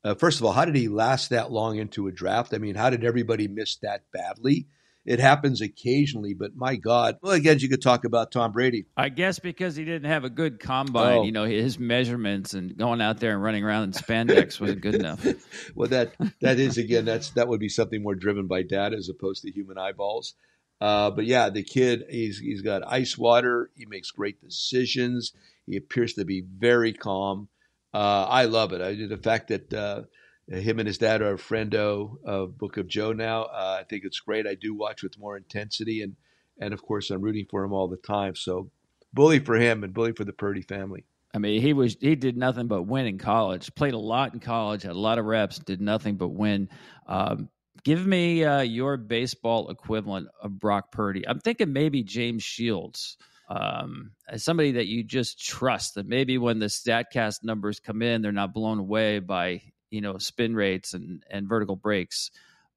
[0.03, 2.53] uh, first of all, how did he last that long into a draft?
[2.53, 4.67] I mean, how did everybody miss that badly?
[5.07, 7.17] It happens occasionally, but my God.
[7.21, 8.87] Well, again, you could talk about Tom Brady.
[8.97, 11.23] I guess because he didn't have a good combine, oh.
[11.23, 14.95] you know, his measurements and going out there and running around in spandex wasn't good
[14.95, 15.25] enough.
[15.75, 19.07] well, that that is again, that's that would be something more driven by data as
[19.07, 20.35] opposed to human eyeballs.
[20.81, 23.71] Uh, but yeah, the kid, he's he's got ice water.
[23.77, 25.31] He makes great decisions.
[25.65, 27.47] He appears to be very calm.
[27.93, 28.81] Uh, I love it.
[28.81, 30.01] I, the fact that uh,
[30.47, 33.43] him and his dad are a friendo of Book of Joe now.
[33.43, 34.47] Uh, I think it's great.
[34.47, 36.15] I do watch with more intensity, and
[36.59, 38.35] and of course I'm rooting for him all the time.
[38.35, 38.71] So
[39.13, 41.05] bully for him and bully for the Purdy family.
[41.33, 43.73] I mean, he was he did nothing but win in college.
[43.75, 46.69] Played a lot in college, had a lot of reps, did nothing but win.
[47.07, 47.49] Um,
[47.83, 51.27] give me uh, your baseball equivalent of Brock Purdy.
[51.27, 53.17] I'm thinking maybe James Shields.
[53.49, 58.21] Um, as somebody that you just trust that maybe when the statcast numbers come in
[58.21, 62.31] they're not blown away by you know spin rates and and vertical breaks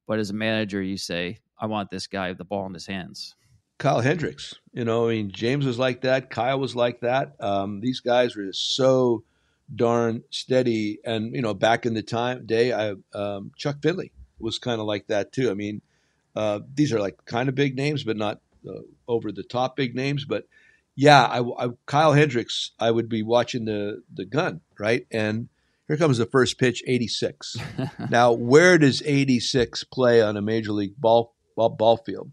[0.07, 2.87] but as a manager you say i want this guy with the ball in his
[2.87, 3.35] hands.
[3.79, 7.35] Kyle hendricks you know i mean james was like that kyle was like that.
[7.41, 9.25] Um, these guys were just so
[9.75, 10.99] darn steady.
[11.05, 14.87] And you know back in the time day i um, chuck finley was kind of
[14.87, 15.51] like that too.
[15.51, 15.81] I mean
[16.37, 19.95] uh, these are like kind of big names but not uh, over the top big
[19.95, 20.25] names.
[20.25, 20.47] But
[20.95, 25.07] yeah I, I, kyle hendricks i would be watching the the gun right?
[25.11, 25.49] And
[25.91, 27.57] here comes the first pitch, 86.
[28.11, 32.31] now, where does 86 play on a major league ball, ball, ball field?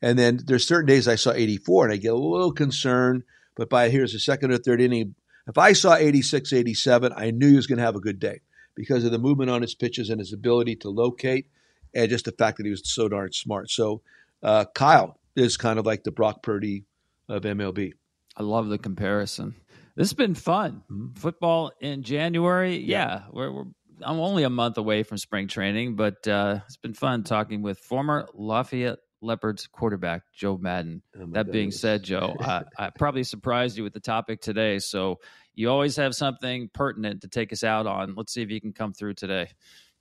[0.00, 3.24] And then there's certain days I saw 84 and I get a little concerned,
[3.56, 5.16] but by here's the second or third inning,
[5.48, 8.42] if I saw 86, 87, I knew he was going to have a good day
[8.76, 11.48] because of the movement on his pitches and his ability to locate
[11.92, 13.70] and just the fact that he was so darn smart.
[13.70, 14.02] So
[14.40, 16.84] uh, Kyle is kind of like the Brock Purdy
[17.28, 17.94] of MLB.
[18.36, 19.56] I love the comparison.
[19.96, 20.82] This has been fun.
[20.90, 21.14] Mm-hmm.
[21.14, 22.78] Football in January.
[22.78, 23.64] Yeah, yeah we're, we're,
[24.02, 27.78] I'm only a month away from spring training, but uh, it's been fun talking with
[27.78, 31.02] former Lafayette Leopards quarterback Joe Maddon.
[31.14, 31.52] Oh that goodness.
[31.52, 34.78] being said, Joe, I, I, probably surprised you with the topic today.
[34.78, 35.20] So
[35.54, 38.14] you always have something pertinent to take us out on.
[38.16, 39.48] Let's see if you can come through today.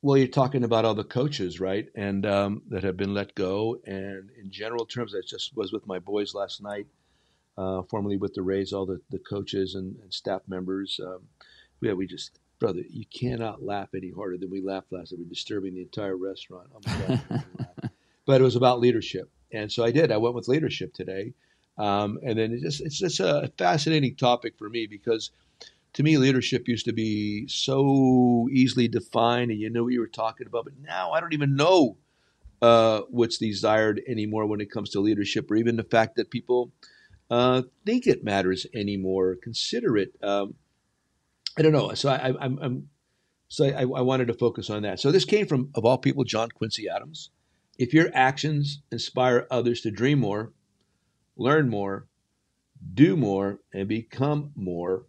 [0.02, 1.88] Well, you're talking about all the coaches, right?
[1.94, 3.78] And um, that have been let go.
[3.86, 6.88] And in general terms, I just was with my boys last night
[7.60, 11.00] uh, formerly with the Rays, all the, the coaches and, and staff members.
[11.06, 11.24] Um,
[11.82, 15.20] yeah, we just, brother, you cannot laugh any harder than we laughed last night.
[15.20, 16.70] We're disturbing the entire restaurant.
[16.74, 17.20] Oh
[18.26, 19.30] but it was about leadership.
[19.52, 20.10] And so I did.
[20.10, 21.34] I went with leadership today.
[21.78, 25.32] Um, and then it just, it's just a fascinating topic for me because
[25.94, 30.08] to me, leadership used to be so easily defined and you knew what you were
[30.08, 30.64] talking about.
[30.64, 31.98] But now I don't even know
[32.62, 36.72] uh, what's desired anymore when it comes to leadership or even the fact that people–
[37.30, 40.14] uh, think it matters anymore, consider it.
[40.24, 40.56] Um,
[41.58, 41.94] I don't know.
[41.94, 42.90] So I, I'm
[43.50, 45.00] so I, I, wanted to focus on that.
[45.00, 47.32] So this came from, of all people, John Quincy Adams.
[47.78, 50.54] If your actions inspire others to dream more,
[51.36, 52.08] learn more,
[52.94, 55.06] do more, and become more,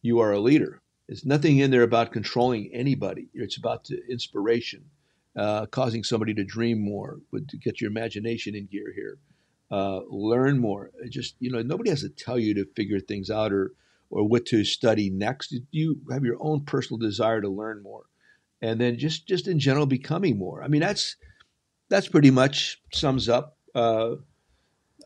[0.00, 0.80] you are a leader.
[1.06, 3.28] There's nothing in there about controlling anybody.
[3.34, 4.84] It's about the inspiration,
[5.36, 9.18] uh, causing somebody to dream more, to get your imagination in gear here
[9.70, 10.90] uh, learn more.
[11.08, 13.72] Just you know, nobody has to tell you to figure things out or
[14.10, 15.54] or what to study next.
[15.70, 18.04] You have your own personal desire to learn more,
[18.62, 20.62] and then just just in general becoming more.
[20.62, 21.16] I mean, that's
[21.88, 24.16] that's pretty much sums up uh,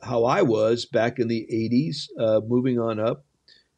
[0.02, 3.24] how I was back in the '80s, uh, moving on up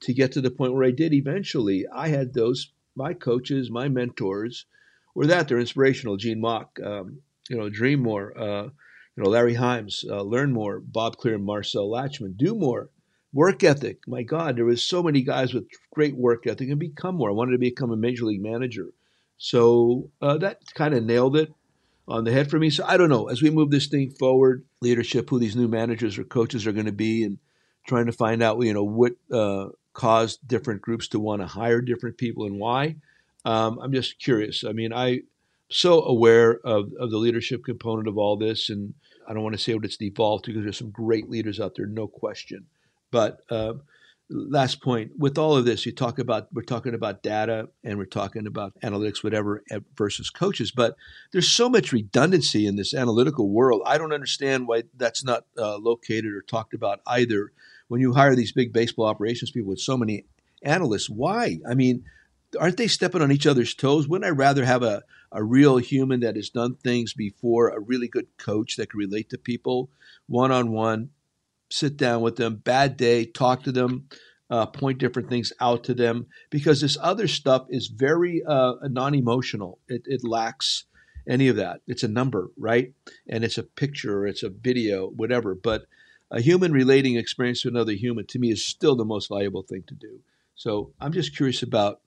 [0.00, 1.86] to get to the point where I did eventually.
[1.92, 4.66] I had those my coaches, my mentors
[5.14, 6.16] were that they're inspirational.
[6.16, 8.36] Gene Mauch, um, you know, Dream More.
[9.16, 10.80] You know, Larry Himes, uh, learn more.
[10.80, 12.90] Bob Clear and Marcel Lachemann, do more.
[13.32, 13.98] Work ethic.
[14.06, 17.30] My God, there was so many guys with great work ethic and become more.
[17.30, 18.88] I wanted to become a major league manager.
[19.36, 21.52] So uh, that kind of nailed it
[22.06, 22.70] on the head for me.
[22.70, 23.28] So I don't know.
[23.28, 26.86] As we move this thing forward, leadership, who these new managers or coaches are going
[26.86, 27.38] to be, and
[27.86, 31.80] trying to find out, you know, what uh, caused different groups to want to hire
[31.80, 32.96] different people and why.
[33.44, 34.64] Um, I'm just curious.
[34.64, 35.22] I mean, I
[35.74, 38.70] so aware of, of the leadership component of all this.
[38.70, 38.94] And
[39.28, 41.74] I don't want to say what it's devolved to because there's some great leaders out
[41.76, 42.66] there, no question.
[43.10, 43.74] But uh,
[44.30, 48.04] last point with all of this, you talk about we're talking about data and we're
[48.04, 49.64] talking about analytics, whatever,
[49.96, 50.70] versus coaches.
[50.70, 50.94] But
[51.32, 53.82] there's so much redundancy in this analytical world.
[53.84, 57.50] I don't understand why that's not uh, located or talked about either.
[57.88, 60.24] When you hire these big baseball operations people with so many
[60.62, 61.58] analysts, why?
[61.68, 62.04] I mean,
[62.58, 64.08] aren't they stepping on each other's toes?
[64.08, 65.02] Wouldn't I rather have a,
[65.34, 69.28] a real human that has done things before, a really good coach that can relate
[69.30, 69.90] to people
[70.26, 71.10] one on one,
[71.70, 74.08] sit down with them, bad day, talk to them,
[74.48, 79.14] uh, point different things out to them, because this other stuff is very uh, non
[79.14, 79.80] emotional.
[79.88, 80.84] It, it lacks
[81.28, 81.80] any of that.
[81.86, 82.92] It's a number, right?
[83.28, 85.54] And it's a picture, it's a video, whatever.
[85.54, 85.86] But
[86.30, 89.82] a human relating experience to another human, to me, is still the most valuable thing
[89.88, 90.20] to do.
[90.54, 92.00] So I'm just curious about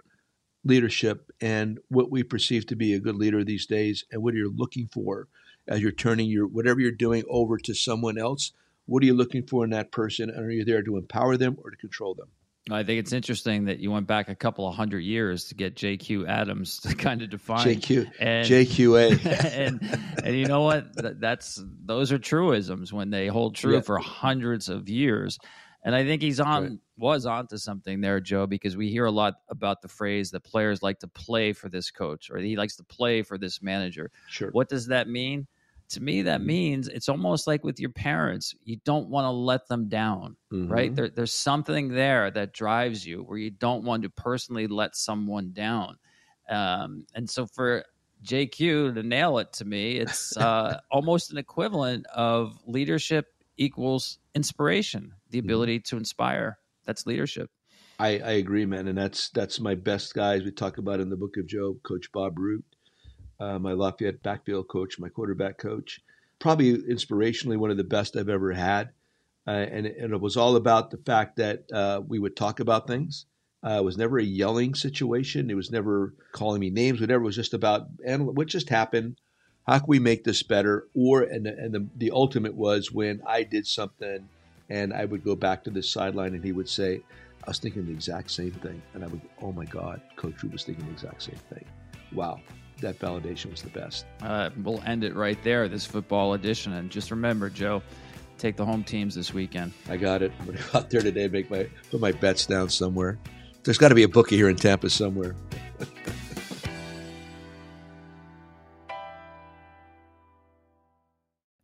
[0.67, 4.37] leadership and what we perceive to be a good leader these days and what are
[4.37, 5.27] you're looking for
[5.67, 8.51] as you're turning your whatever you're doing over to someone else
[8.87, 10.29] what are you looking for in that person?
[10.29, 12.29] And are you there to empower them or to control them?
[12.69, 15.75] I think it's interesting that you went back a couple of hundred years to get
[15.75, 19.25] JQ Adams to kind of define JQ and, JQA.
[19.55, 20.87] and and you know what?
[21.19, 23.81] That's those are truisms when they hold true yeah.
[23.81, 25.39] for hundreds of years.
[25.83, 26.79] And I think he's on right.
[26.97, 30.83] was onto something there, Joe, because we hear a lot about the phrase that players
[30.83, 34.11] like to play for this coach or he likes to play for this manager.
[34.27, 34.49] Sure.
[34.51, 35.47] What does that mean?
[35.89, 39.67] to me that means it's almost like with your parents you don't want to let
[39.67, 40.71] them down mm-hmm.
[40.71, 44.95] right there, there's something there that drives you where you don't want to personally let
[44.95, 45.97] someone down
[46.49, 47.83] um, and so for
[48.23, 55.13] jq to nail it to me it's uh, almost an equivalent of leadership equals inspiration
[55.29, 55.47] the mm-hmm.
[55.47, 57.49] ability to inspire that's leadership
[57.99, 61.17] I, I agree man and that's that's my best guys we talk about in the
[61.17, 62.63] book of Joe coach bob root
[63.39, 66.01] uh, my Lafayette backfield coach, my quarterback coach.
[66.39, 68.89] Probably inspirationally one of the best I've ever had.
[69.47, 72.85] Uh, and, and, it was all about the fact that uh, we would talk about
[72.85, 73.25] things.
[73.65, 75.49] Uh, it was never a yelling situation.
[75.49, 77.23] It was never calling me names, whatever.
[77.23, 79.19] It was just about and what just happened.
[79.65, 80.87] How can we make this better?
[80.93, 84.27] Or and, and the, the ultimate was when I did something,
[84.69, 87.01] and I would go back to the sideline, and he would say,
[87.45, 90.53] "I was thinking the exact same thing," and I would, "Oh my God, Coach Root
[90.53, 91.65] was thinking the exact same thing."
[92.13, 92.39] Wow,
[92.81, 94.05] that validation was the best.
[94.21, 96.73] Uh, we'll end it right there, this football edition.
[96.73, 97.81] And just remember, Joe,
[98.37, 99.73] take the home teams this weekend.
[99.89, 100.31] I got it.
[100.39, 103.17] I'm going to go out there today, make my put my bets down somewhere.
[103.63, 105.35] There's got to be a bookie here in Tampa somewhere.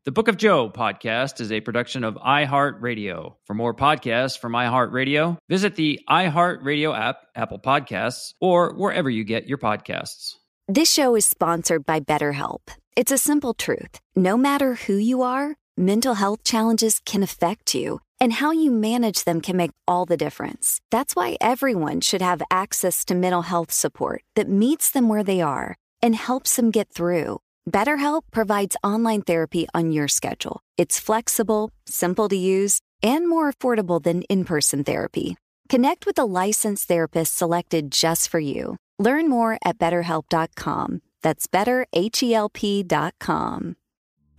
[0.06, 3.36] The Book of Joe podcast is a production of iHeartRadio.
[3.46, 9.48] For more podcasts from iHeartRadio, visit the iHeartRadio app, Apple Podcasts, or wherever you get
[9.48, 10.34] your podcasts.
[10.68, 12.64] This show is sponsored by BetterHelp.
[12.98, 14.02] It's a simple truth.
[14.14, 19.24] No matter who you are, mental health challenges can affect you, and how you manage
[19.24, 20.82] them can make all the difference.
[20.92, 25.40] That's why everyone should have access to mental health support that meets them where they
[25.40, 27.40] are and helps them get through.
[27.70, 30.62] BetterHelp provides online therapy on your schedule.
[30.78, 35.38] It's flexible, simple to use, and more affordable than in person therapy.
[35.70, 38.76] Connect with a licensed therapist selected just for you.
[39.00, 41.02] Learn more at betterhelp.com.
[41.22, 43.76] That's betterhelp.com.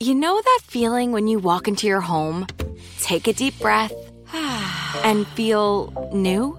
[0.00, 2.46] You know that feeling when you walk into your home,
[3.00, 3.94] take a deep breath,
[5.02, 6.58] and feel new?